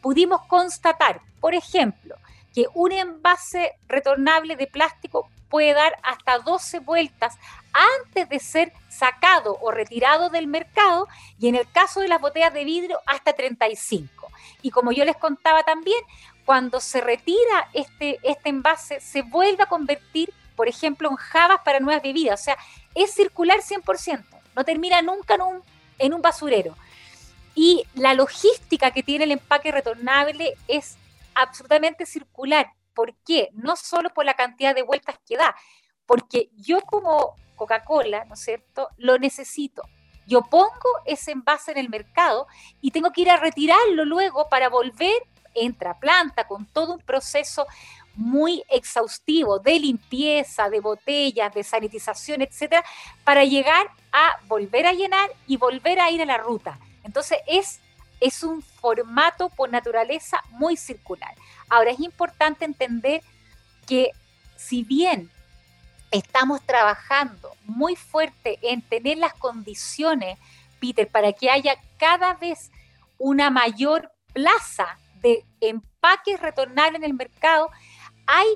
pudimos 0.00 0.42
constatar, 0.42 1.20
por 1.40 1.56
ejemplo, 1.56 2.14
que 2.54 2.66
un 2.74 2.92
envase 2.92 3.72
retornable 3.88 4.54
de 4.54 4.68
plástico 4.68 5.28
puede 5.50 5.74
dar 5.74 5.96
hasta 6.04 6.38
12 6.38 6.78
vueltas 6.78 7.36
antes 7.72 8.28
de 8.28 8.38
ser 8.38 8.72
sacado 8.88 9.58
o 9.60 9.70
retirado 9.70 10.30
del 10.30 10.46
mercado 10.46 11.08
y 11.38 11.48
en 11.48 11.54
el 11.54 11.70
caso 11.70 12.00
de 12.00 12.08
las 12.08 12.20
botellas 12.20 12.52
de 12.52 12.64
vidrio 12.64 13.00
hasta 13.06 13.32
35. 13.32 14.28
Y 14.62 14.70
como 14.70 14.92
yo 14.92 15.04
les 15.04 15.16
contaba 15.16 15.62
también, 15.62 16.00
cuando 16.44 16.80
se 16.80 17.00
retira 17.00 17.68
este, 17.74 18.18
este 18.22 18.48
envase 18.48 19.00
se 19.00 19.22
vuelve 19.22 19.62
a 19.62 19.66
convertir, 19.66 20.32
por 20.56 20.68
ejemplo, 20.68 21.10
en 21.10 21.16
jabas 21.16 21.60
para 21.64 21.80
nuevas 21.80 22.02
bebidas, 22.02 22.40
o 22.40 22.44
sea, 22.44 22.58
es 22.94 23.14
circular 23.14 23.60
100% 23.60 24.38
no 24.58 24.64
termina 24.64 25.00
nunca 25.02 25.36
en 25.36 25.42
un, 25.42 25.62
en 25.98 26.12
un 26.12 26.20
basurero. 26.20 26.74
Y 27.54 27.84
la 27.94 28.14
logística 28.14 28.90
que 28.90 29.04
tiene 29.04 29.22
el 29.22 29.30
empaque 29.30 29.70
retornable 29.70 30.54
es 30.66 30.96
absolutamente 31.32 32.06
circular. 32.06 32.72
¿Por 32.92 33.14
qué? 33.24 33.50
No 33.52 33.76
solo 33.76 34.10
por 34.10 34.24
la 34.24 34.34
cantidad 34.34 34.74
de 34.74 34.82
vueltas 34.82 35.16
que 35.24 35.36
da, 35.36 35.54
porque 36.06 36.50
yo 36.56 36.80
como 36.80 37.36
Coca-Cola, 37.58 38.24
¿no 38.24 38.34
es 38.34 38.40
cierto?, 38.40 38.88
lo 38.96 39.18
necesito. 39.18 39.82
Yo 40.26 40.42
pongo 40.42 40.88
ese 41.04 41.32
envase 41.32 41.72
en 41.72 41.78
el 41.78 41.88
mercado 41.88 42.46
y 42.80 42.90
tengo 42.90 43.12
que 43.12 43.22
ir 43.22 43.30
a 43.30 43.36
retirarlo 43.36 44.04
luego 44.04 44.48
para 44.48 44.68
volver, 44.68 45.22
entra 45.54 45.98
planta 45.98 46.46
con 46.46 46.66
todo 46.66 46.94
un 46.94 47.00
proceso 47.00 47.66
muy 48.14 48.64
exhaustivo 48.68 49.58
de 49.58 49.78
limpieza, 49.78 50.68
de 50.68 50.80
botellas, 50.80 51.54
de 51.54 51.62
sanitización, 51.62 52.42
etcétera, 52.42 52.84
para 53.24 53.44
llegar 53.44 53.88
a 54.12 54.38
volver 54.46 54.86
a 54.86 54.92
llenar 54.92 55.30
y 55.46 55.56
volver 55.56 56.00
a 56.00 56.10
ir 56.10 56.20
a 56.20 56.26
la 56.26 56.36
ruta. 56.36 56.78
Entonces 57.04 57.38
es, 57.46 57.80
es 58.20 58.42
un 58.42 58.60
formato 58.60 59.48
por 59.50 59.70
naturaleza 59.70 60.42
muy 60.50 60.76
circular. 60.76 61.34
Ahora 61.68 61.92
es 61.92 62.00
importante 62.00 62.64
entender 62.64 63.22
que 63.86 64.10
si 64.56 64.82
bien 64.82 65.30
estamos 66.10 66.62
trabajando 66.62 67.52
muy 67.64 67.96
fuerte 67.96 68.58
en 68.62 68.82
tener 68.82 69.18
las 69.18 69.34
condiciones, 69.34 70.38
Peter, 70.80 71.08
para 71.08 71.32
que 71.32 71.50
haya 71.50 71.76
cada 71.98 72.34
vez 72.34 72.70
una 73.18 73.50
mayor 73.50 74.12
plaza 74.32 74.98
de 75.20 75.44
empaques 75.60 76.40
retornables 76.40 77.02
en 77.02 77.04
el 77.04 77.14
mercado, 77.14 77.70
hay 78.26 78.46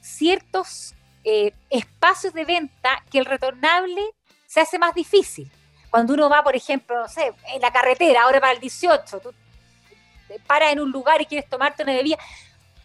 ciertos 0.00 0.94
eh, 1.24 1.52
espacios 1.70 2.32
de 2.34 2.44
venta 2.44 3.02
que 3.10 3.18
el 3.18 3.24
retornable 3.24 4.02
se 4.46 4.60
hace 4.60 4.78
más 4.78 4.94
difícil. 4.94 5.50
Cuando 5.90 6.14
uno 6.14 6.28
va, 6.28 6.42
por 6.42 6.54
ejemplo, 6.54 7.00
no 7.00 7.08
sé, 7.08 7.32
en 7.54 7.60
la 7.62 7.72
carretera, 7.72 8.22
ahora 8.22 8.40
para 8.40 8.52
el 8.52 8.60
18, 8.60 9.20
tú 9.20 9.34
paras 10.46 10.72
en 10.72 10.80
un 10.80 10.90
lugar 10.90 11.20
y 11.20 11.26
quieres 11.26 11.48
tomarte 11.48 11.82
una 11.82 11.92
bebida. 11.92 12.18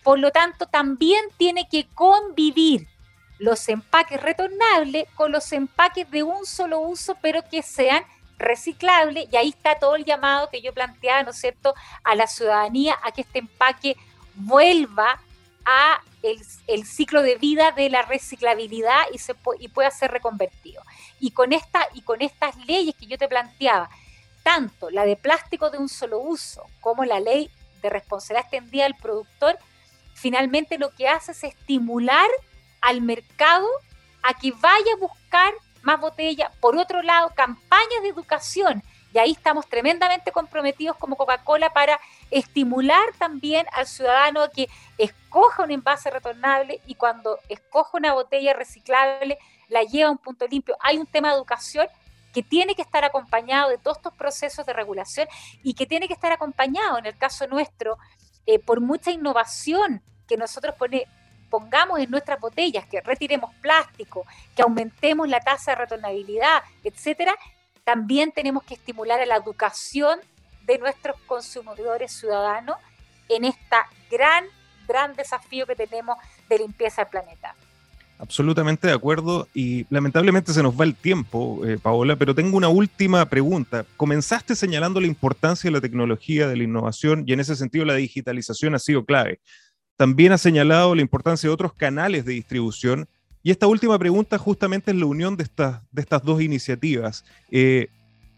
Por 0.04 0.20
lo 0.20 0.32
tanto, 0.32 0.66
también 0.66 1.24
tiene 1.38 1.68
que 1.70 1.88
convivir 1.88 2.88
los 3.41 3.67
empaques 3.69 4.21
retornables 4.21 5.08
con 5.15 5.32
los 5.32 5.51
empaques 5.51 6.10
de 6.12 6.21
un 6.21 6.45
solo 6.45 6.80
uso, 6.80 7.17
pero 7.23 7.41
que 7.41 7.63
sean 7.63 8.04
reciclables. 8.38 9.27
Y 9.32 9.36
ahí 9.36 9.49
está 9.49 9.80
todo 9.80 9.95
el 9.95 10.06
llamado 10.06 10.51
que 10.51 10.62
yo 10.62 10.71
planteaba, 10.75 11.23
¿no 11.23 11.32
es 11.32 11.39
cierto?, 11.39 11.73
a 12.04 12.13
la 12.13 12.27
ciudadanía 12.27 12.95
a 13.04 13.12
que 13.12 13.21
este 13.21 13.39
empaque 13.39 13.97
vuelva 14.36 15.19
a 15.65 16.01
el, 16.21 16.86
ciclo 16.86 17.23
de 17.23 17.36
vida 17.38 17.71
de 17.71 17.89
la 17.89 18.04
reciclabilidad 18.04 19.06
y, 19.12 19.17
se, 19.17 19.34
y 19.58 19.69
pueda 19.69 19.89
ser 19.89 20.12
reconvertido. 20.12 20.84
Y 21.19 21.32
con, 21.32 21.51
esta, 21.51 21.88
y 21.95 22.04
con 22.04 22.21
estas 22.21 22.56
leyes 22.67 22.93
que 22.93 23.08
yo 23.08 23.17
te 23.17 23.27
planteaba, 23.27 23.89
tanto 24.43 24.91
la 24.91 25.04
de 25.04 25.15
plástico 25.15 25.71
de 25.71 25.80
un 25.80 25.89
solo 25.89 26.19
uso 26.19 26.67
como 26.80 27.06
la 27.06 27.19
ley 27.19 27.49
de 27.82 27.89
responsabilidad 27.89 28.45
extendida 28.45 28.84
del 28.84 28.93
productor, 28.93 29.58
finalmente 30.13 30.77
lo 30.77 30.91
que 30.91 31.08
hace 31.08 31.32
es 31.32 31.43
estimular 31.43 32.30
al 32.82 33.02
mercado 33.02 33.67
a 34.24 34.34
que 34.34 34.52
vaya 34.52 34.94
a 34.94 35.00
buscar 35.00 35.54
más 35.84 36.00
botella. 36.00 36.52
Por 36.60 36.78
otro 36.78 37.02
lado, 37.02 37.32
campañas 37.36 38.02
de 38.04 38.10
educación 38.10 38.84
y 39.13 39.20
ahí 39.20 39.32
estamos 39.32 39.67
tremendamente 39.67 40.32
comprometidos 40.32 40.96
como 40.98 41.17
Coca-Cola 41.17 41.74
para 41.74 42.00
estimular 42.30 43.04
también 43.17 43.65
al 43.74 43.86
ciudadano 43.86 44.50
que 44.52 44.70
escoja 44.98 45.63
un 45.63 45.72
envase 45.72 46.10
retornable 46.10 46.82
y 46.86 46.96
cuando 46.96 47.39
escoja 47.50 47.98
una 47.98 48.13
botella 48.13 48.54
reciclable 48.54 49.38
la 49.67 49.84
lleva 49.84 50.10
a 50.10 50.12
un 50.12 50.17
punto 50.17 50.48
limpio. 50.48 50.78
Hay 50.80 50.98
un 50.98 51.08
tema 51.08 51.30
de 51.30 51.36
educación 51.36 51.88
que 52.34 52.44
tiene 52.44 52.76
que 52.76 52.82
estar 52.82 53.04
acompañado 53.04 53.70
de 53.70 53.78
todos 53.78 53.98
estos 53.98 54.13
procesos 54.13 54.65
de 54.65 54.74
regulación 54.74 55.28
y 55.63 55.74
que 55.74 55.86
tiene 55.86 56.08
que 56.08 56.13
estar 56.13 56.32
acompañado, 56.32 56.98
en 56.98 57.06
el 57.06 57.17
caso 57.17 57.48
nuestro, 57.48 57.98
eh, 58.46 58.60
por 58.60 58.80
mucha 58.80 59.12
innovación 59.12 60.02
que 60.28 60.38
nosotros 60.38 60.76
pongamos 61.52 62.00
en 62.00 62.10
nuestras 62.10 62.40
botellas, 62.40 62.88
que 62.88 63.02
retiremos 63.02 63.54
plástico, 63.62 64.26
que 64.56 64.64
aumentemos 64.64 65.30
la 65.30 65.42
tasa 65.42 65.72
de 65.72 65.76
retornabilidad, 65.76 66.64
etcétera, 66.84 67.36
también 67.84 68.32
tenemos 68.32 68.64
que 68.64 68.74
estimular 68.74 69.20
a 69.20 69.26
la 69.26 69.36
educación 69.36 70.20
de 70.66 70.80
nuestros 70.80 71.20
consumidores 71.28 72.12
ciudadanos 72.14 72.78
en 73.28 73.46
este 73.46 73.76
gran, 74.10 74.46
gran 74.88 75.14
desafío 75.16 75.68
que 75.68 75.76
tenemos 75.76 76.18
de 76.48 76.60
limpieza 76.60 77.04
del 77.04 77.12
planeta. 77.12 77.56
Absolutamente 78.18 78.88
de 78.88 78.94
acuerdo 78.94 79.48
y 79.54 79.88
lamentablemente 79.90 80.54
se 80.54 80.62
nos 80.62 80.80
va 80.80 80.86
el 80.86 80.94
tiempo, 80.94 81.66
eh, 81.66 81.80
Paola, 81.82 82.16
pero 82.16 82.36
tengo 82.36 82.56
una 82.56 82.70
última 82.70 83.26
pregunta. 83.26 83.84
Comenzaste 83.98 84.56
señalando 84.56 85.02
la 85.02 85.08
importancia 85.08 85.68
de 85.70 85.74
la 85.74 85.82
tecnología, 85.82 86.48
de 86.48 86.56
la 86.56 86.64
innovación 86.64 87.24
y 87.26 87.34
en 87.34 87.40
ese 87.40 87.56
sentido 87.56 87.84
la 87.84 87.96
digitalización 87.96 88.76
ha 88.76 88.80
sido 88.80 89.06
clave. 89.06 89.40
También 90.02 90.32
ha 90.32 90.40
señalado 90.40 90.96
la 90.96 91.04
importancia 91.04 91.48
de 91.48 91.54
otros 91.54 91.74
canales 91.74 92.26
de 92.26 92.34
distribución 92.34 93.08
y 93.44 93.52
esta 93.52 93.68
última 93.68 94.00
pregunta 94.00 94.40
justamente 94.40 94.90
es 94.90 94.98
la 94.98 95.06
unión 95.06 95.38
de 95.38 95.44
estas, 95.44 95.84
de 95.92 96.02
estas 96.02 96.24
dos 96.24 96.42
iniciativas. 96.42 97.24
Eh, 97.52 97.90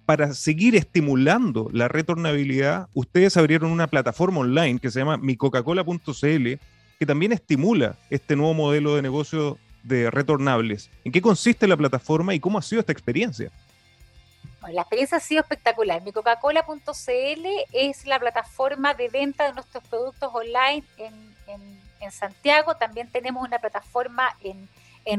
para 0.05 0.33
seguir 0.33 0.75
estimulando 0.75 1.69
la 1.71 1.87
retornabilidad, 1.87 2.89
ustedes 2.93 3.37
abrieron 3.37 3.71
una 3.71 3.87
plataforma 3.87 4.41
online 4.41 4.77
que 4.77 4.91
se 4.91 4.99
llama 4.99 5.15
micocacola.cl, 5.15 6.59
que 6.99 7.05
también 7.07 7.31
estimula 7.31 7.95
este 8.09 8.35
nuevo 8.35 8.53
modelo 8.53 8.97
de 8.97 9.01
negocio 9.01 9.57
de 9.83 10.11
retornables. 10.11 10.89
¿En 11.05 11.13
qué 11.13 11.21
consiste 11.21 11.65
la 11.65 11.77
plataforma 11.77 12.35
y 12.35 12.41
cómo 12.41 12.57
ha 12.57 12.61
sido 12.61 12.81
esta 12.81 12.91
experiencia? 12.91 13.53
la 14.71 14.81
experiencia 14.81 15.17
ha 15.17 15.21
sido 15.21 15.41
espectacular. 15.41 16.01
Mi 16.03 16.11
Coca-Cola.cl 16.11 17.45
es 17.71 18.05
la 18.05 18.19
plataforma 18.19 18.93
de 18.93 19.07
venta 19.07 19.47
de 19.47 19.53
nuestros 19.53 19.83
productos 19.85 20.29
online 20.33 20.83
en, 20.97 21.32
Santiago. 22.11 22.75
También 22.75 23.09
tenemos 23.09 23.45
una 23.45 23.59
plataforma 23.59 24.35
en, 24.41 24.69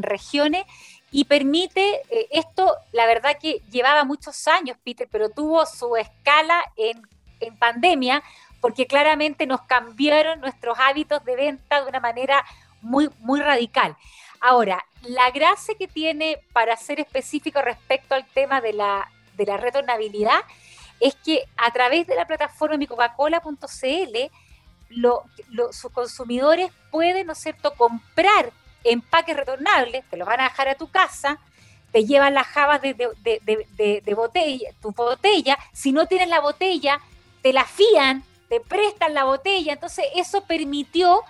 regiones 0.02 0.64
y 1.10 1.24
permite, 1.24 2.02
eh, 2.08 2.26
esto 2.30 2.74
la 2.92 3.04
verdad 3.06 3.36
que 3.38 3.60
llevaba 3.70 4.04
muchos 4.04 4.48
años, 4.48 4.78
Peter, 4.82 5.06
pero 5.10 5.28
tuvo 5.28 5.66
su 5.66 5.94
escala 5.96 6.58
en, 6.76 7.02
en 7.40 7.54
pandemia 7.56 8.22
porque 8.62 8.86
claramente 8.86 9.46
nos 9.46 9.60
cambiaron 9.62 10.40
nuestros 10.40 10.78
hábitos 10.78 11.22
de 11.26 11.36
venta 11.36 11.82
de 11.82 11.88
una 11.90 12.00
manera 12.00 12.42
muy, 12.80 13.10
muy 13.18 13.40
radical. 13.40 13.94
Ahora, 14.40 14.82
la 15.02 15.30
gracia 15.30 15.74
que 15.74 15.86
tiene, 15.86 16.38
para 16.54 16.76
ser 16.76 16.98
específico 17.00 17.60
respecto 17.60 18.14
al 18.14 18.24
tema 18.26 18.62
de 18.62 18.72
la, 18.72 19.10
de 19.36 19.44
la 19.44 19.58
retornabilidad, 19.58 20.40
es 21.00 21.14
que 21.16 21.44
a 21.56 21.70
través 21.72 22.06
de 22.06 22.14
la 22.14 22.26
plataforma 22.26 22.76
micocacola.cl 22.76 24.30
sus 25.72 25.92
consumidores 25.92 26.70
pueden, 26.90 27.26
¿no 27.26 27.32
es 27.32 27.38
cierto?, 27.38 27.74
comprar 27.74 28.52
empaques 28.84 29.36
retornables, 29.36 30.04
te 30.10 30.16
los 30.16 30.28
van 30.28 30.40
a 30.40 30.44
dejar 30.44 30.68
a 30.68 30.74
tu 30.74 30.90
casa, 30.90 31.38
te 31.90 32.04
llevan 32.04 32.34
las 32.34 32.46
jabas 32.46 32.82
de, 32.82 32.94
de, 32.94 34.14
botella, 34.14 34.70
tu 34.82 34.92
botella, 34.92 35.58
si 35.72 35.92
no 35.92 36.06
tienes 36.06 36.28
la 36.28 36.40
botella, 36.40 37.00
te 37.42 37.52
la 37.52 37.64
fían, 37.64 38.24
te 38.48 38.60
prestan 38.60 39.14
la 39.14 39.24
botella, 39.24 39.72
entonces 39.72 40.04
eso 40.14 40.44
permitió 40.44 41.22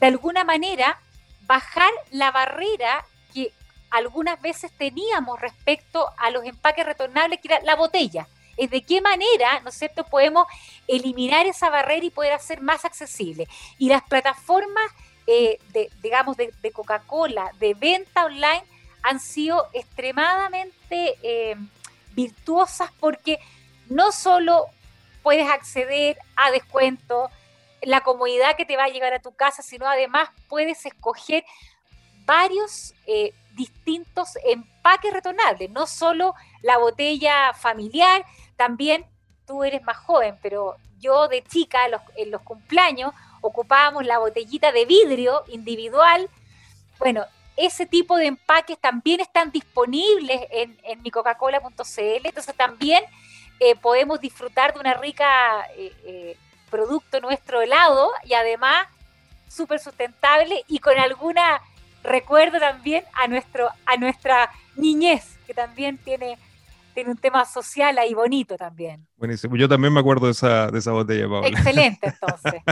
de 0.00 0.06
alguna 0.06 0.44
manera 0.44 1.00
bajar 1.46 1.90
la 2.10 2.30
barrera 2.30 3.04
que 3.32 3.52
algunas 3.90 4.40
veces 4.40 4.70
teníamos 4.76 5.40
respecto 5.40 6.08
a 6.18 6.30
los 6.30 6.44
empaques 6.44 6.86
retornables, 6.86 7.40
que 7.40 7.48
era 7.48 7.62
la 7.62 7.76
botella. 7.76 8.26
Es 8.56 8.70
de 8.70 8.82
qué 8.82 9.00
manera, 9.00 9.60
¿no 9.60 9.70
es 9.70 9.76
cierto?, 9.76 10.04
podemos 10.04 10.46
eliminar 10.86 11.46
esa 11.46 11.70
barrera 11.70 12.04
y 12.04 12.10
poder 12.10 12.32
hacer 12.32 12.60
más 12.60 12.84
accesible. 12.84 13.48
Y 13.78 13.88
las 13.88 14.02
plataformas, 14.02 14.84
eh, 15.26 15.58
de, 15.72 15.90
digamos, 16.02 16.36
de, 16.36 16.52
Coca-Cola, 16.72 17.52
de 17.58 17.74
venta 17.74 18.24
online, 18.24 18.64
han 19.02 19.20
sido 19.20 19.68
extremadamente 19.72 21.16
eh, 21.22 21.56
virtuosas 22.14 22.90
porque 23.00 23.38
no 23.88 24.12
solo 24.12 24.66
puedes 25.22 25.48
acceder 25.48 26.18
a 26.36 26.50
descuentos, 26.50 27.30
la 27.82 28.02
comodidad 28.02 28.56
que 28.56 28.64
te 28.64 28.76
va 28.76 28.84
a 28.84 28.88
llegar 28.88 29.12
a 29.12 29.18
tu 29.18 29.34
casa, 29.34 29.62
sino 29.62 29.86
además 29.86 30.30
puedes 30.48 30.86
escoger 30.86 31.44
varios 32.24 32.94
eh, 33.06 33.34
distintos 33.54 34.36
empaques 34.44 35.12
retornables, 35.12 35.70
no 35.70 35.86
solo 35.86 36.34
la 36.62 36.78
botella 36.78 37.52
familiar, 37.54 38.24
también 38.56 39.04
tú 39.46 39.64
eres 39.64 39.82
más 39.82 39.96
joven, 39.96 40.38
pero 40.42 40.76
yo 40.98 41.28
de 41.28 41.42
chica 41.42 41.80
en 42.16 42.30
los, 42.30 42.42
cumpleaños 42.42 43.12
ocupábamos 43.40 44.06
la 44.06 44.18
botellita 44.18 44.72
de 44.72 44.84
vidrio 44.86 45.42
individual. 45.48 46.28
Bueno, 46.98 47.24
ese 47.56 47.86
tipo 47.86 48.16
de 48.16 48.26
empaques 48.26 48.78
también 48.78 49.20
están 49.20 49.50
disponibles 49.50 50.42
en, 50.50 50.78
en 50.84 51.02
mi 51.02 51.10
coca-cola.cl, 51.10 52.26
entonces 52.26 52.56
también 52.56 53.04
eh, 53.60 53.76
podemos 53.76 54.20
disfrutar 54.20 54.74
de 54.74 54.80
una 54.80 54.94
rica 54.94 55.66
eh, 55.76 56.36
producto 56.70 57.20
nuestro 57.20 57.60
helado 57.60 58.10
y 58.24 58.34
además 58.34 58.88
súper 59.48 59.78
sustentable 59.78 60.64
y 60.66 60.78
con 60.78 60.98
alguna 60.98 61.60
recuerdo 62.02 62.58
también 62.58 63.04
a, 63.12 63.28
nuestro, 63.28 63.70
a 63.86 63.96
nuestra 63.96 64.50
niñez, 64.74 65.38
que 65.46 65.54
también 65.54 65.98
tiene, 65.98 66.38
tiene 66.94 67.10
un 67.10 67.16
tema 67.16 67.44
social 67.44 67.96
ahí 67.98 68.14
bonito 68.14 68.56
también. 68.56 69.06
Buenísimo, 69.16 69.56
yo 69.56 69.68
también 69.68 69.92
me 69.92 70.00
acuerdo 70.00 70.26
de 70.26 70.32
esa, 70.32 70.70
de 70.70 70.78
esa 70.78 70.92
botella, 70.92 71.28
Paola. 71.28 71.48
Excelente, 71.48 72.06
entonces. 72.22 72.62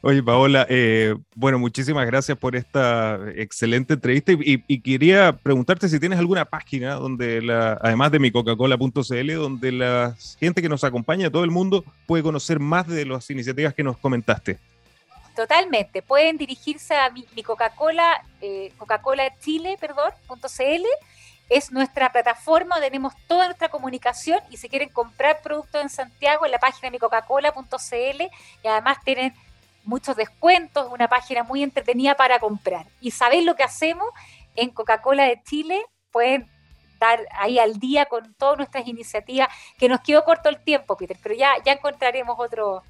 Oye, 0.00 0.22
Paola, 0.22 0.66
eh, 0.68 1.14
bueno, 1.34 1.58
muchísimas 1.58 2.06
gracias 2.06 2.38
por 2.38 2.56
esta 2.56 3.18
excelente 3.36 3.94
entrevista 3.94 4.32
y, 4.32 4.80
quería 4.82 5.32
preguntarte 5.32 5.88
si 5.88 6.00
tienes 6.00 6.18
alguna 6.18 6.44
página 6.44 6.94
donde, 6.94 7.40
la, 7.40 7.78
además 7.80 8.10
de 8.10 8.18
mi 8.18 8.30
coca-cola.cl, 8.30 9.34
donde 9.34 9.72
la 9.72 10.16
gente 10.38 10.60
que 10.60 10.68
nos 10.68 10.84
acompaña, 10.84 11.30
todo 11.30 11.44
el 11.44 11.50
mundo, 11.50 11.84
puede 12.06 12.22
conocer 12.22 12.58
más 12.58 12.86
de 12.88 13.06
las 13.06 13.30
iniciativas 13.30 13.74
que 13.74 13.84
nos 13.84 13.96
comentaste. 13.96 14.58
Totalmente. 15.34 16.02
Pueden 16.02 16.36
dirigirse 16.36 16.94
a 16.94 17.10
mi, 17.10 17.24
Coca-Cola, 17.42 18.22
eh, 18.40 18.72
Coca-Cola 18.76 19.32
Chile, 19.38 19.76
perdón, 19.80 20.10
.cl. 20.28 20.84
Es 21.52 21.70
nuestra 21.70 22.10
plataforma, 22.10 22.80
tenemos 22.80 23.12
toda 23.26 23.44
nuestra 23.44 23.68
comunicación 23.68 24.40
y 24.48 24.56
si 24.56 24.70
quieren 24.70 24.88
comprar 24.88 25.42
productos 25.42 25.82
en 25.82 25.90
Santiago, 25.90 26.46
en 26.46 26.50
la 26.50 26.58
página 26.58 26.90
micoca-cola.cl 26.90 28.22
y 28.62 28.66
además 28.66 28.96
tienen 29.04 29.34
muchos 29.84 30.16
descuentos, 30.16 30.90
una 30.90 31.08
página 31.08 31.42
muy 31.42 31.62
entretenida 31.62 32.14
para 32.14 32.38
comprar. 32.38 32.86
Y 33.02 33.10
sabéis 33.10 33.44
lo 33.44 33.54
que 33.54 33.64
hacemos 33.64 34.08
en 34.56 34.70
Coca-Cola 34.70 35.24
de 35.24 35.42
Chile, 35.42 35.84
pueden 36.10 36.48
estar 36.94 37.20
ahí 37.32 37.58
al 37.58 37.78
día 37.78 38.06
con 38.06 38.32
todas 38.32 38.56
nuestras 38.56 38.88
iniciativas, 38.88 39.48
que 39.76 39.90
nos 39.90 40.00
quedó 40.00 40.24
corto 40.24 40.48
el 40.48 40.64
tiempo, 40.64 40.96
Peter, 40.96 41.18
pero 41.22 41.34
ya, 41.34 41.52
ya 41.66 41.72
encontraremos 41.72 42.34
otro, 42.38 42.82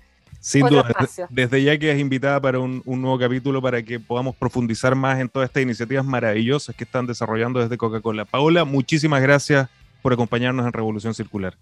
sin 0.42 0.66
duda, 0.66 0.84
desde 1.30 1.62
ya 1.62 1.78
que 1.78 1.92
es 1.92 2.00
invitada 2.00 2.40
para 2.40 2.58
un, 2.58 2.82
nuevo 2.84 3.16
capítulo 3.16 3.62
para 3.62 3.80
que 3.80 4.00
podamos 4.00 4.34
profundizar 4.34 4.96
más 4.96 5.20
en 5.20 5.28
todas 5.28 5.48
estas 5.48 5.62
iniciativas 5.62 6.04
maravillosas 6.04 6.74
que 6.74 6.82
están 6.82 7.06
desarrollando 7.06 7.60
desde 7.60 7.78
Coca-Cola. 7.78 8.24
Paola, 8.24 8.64
muchísimas 8.64 9.22
gracias 9.22 9.68
por 10.02 10.12
acompañarnos 10.12 10.66
en 10.66 10.72
Revolución 10.72 11.14
Circular. 11.14 11.54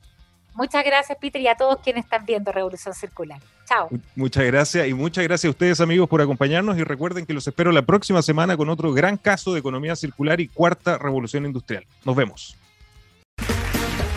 Muchas 0.54 0.82
gracias, 0.82 1.16
Peter, 1.20 1.40
y 1.40 1.46
a 1.46 1.56
todos 1.56 1.78
quienes 1.80 2.04
están 2.04 2.24
viendo 2.24 2.50
Revolución 2.52 2.94
Circular. 2.94 3.38
Chao. 3.68 3.88
Muchas 4.16 4.44
gracias 4.44 4.88
y 4.88 4.94
muchas 4.94 5.24
gracias 5.24 5.48
a 5.48 5.50
ustedes, 5.50 5.80
amigos, 5.80 6.08
por 6.08 6.22
acompañarnos. 6.22 6.78
Y 6.78 6.82
recuerden 6.82 7.26
que 7.26 7.34
los 7.34 7.46
espero 7.46 7.72
la 7.72 7.82
próxima 7.82 8.22
semana 8.22 8.56
con 8.56 8.70
otro 8.70 8.92
gran 8.92 9.18
caso 9.18 9.52
de 9.52 9.60
economía 9.60 9.94
circular 9.94 10.40
y 10.40 10.48
cuarta 10.48 10.96
revolución 10.96 11.44
industrial. 11.44 11.84
Nos 12.04 12.16
vemos. 12.16 12.56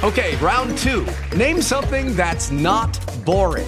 Ok, 0.02 0.19
round 0.41 0.78
two. 0.78 1.06
Name 1.38 1.62
something 1.62 2.15
that's 2.15 2.49
not 2.49 2.97
boring. 3.26 3.67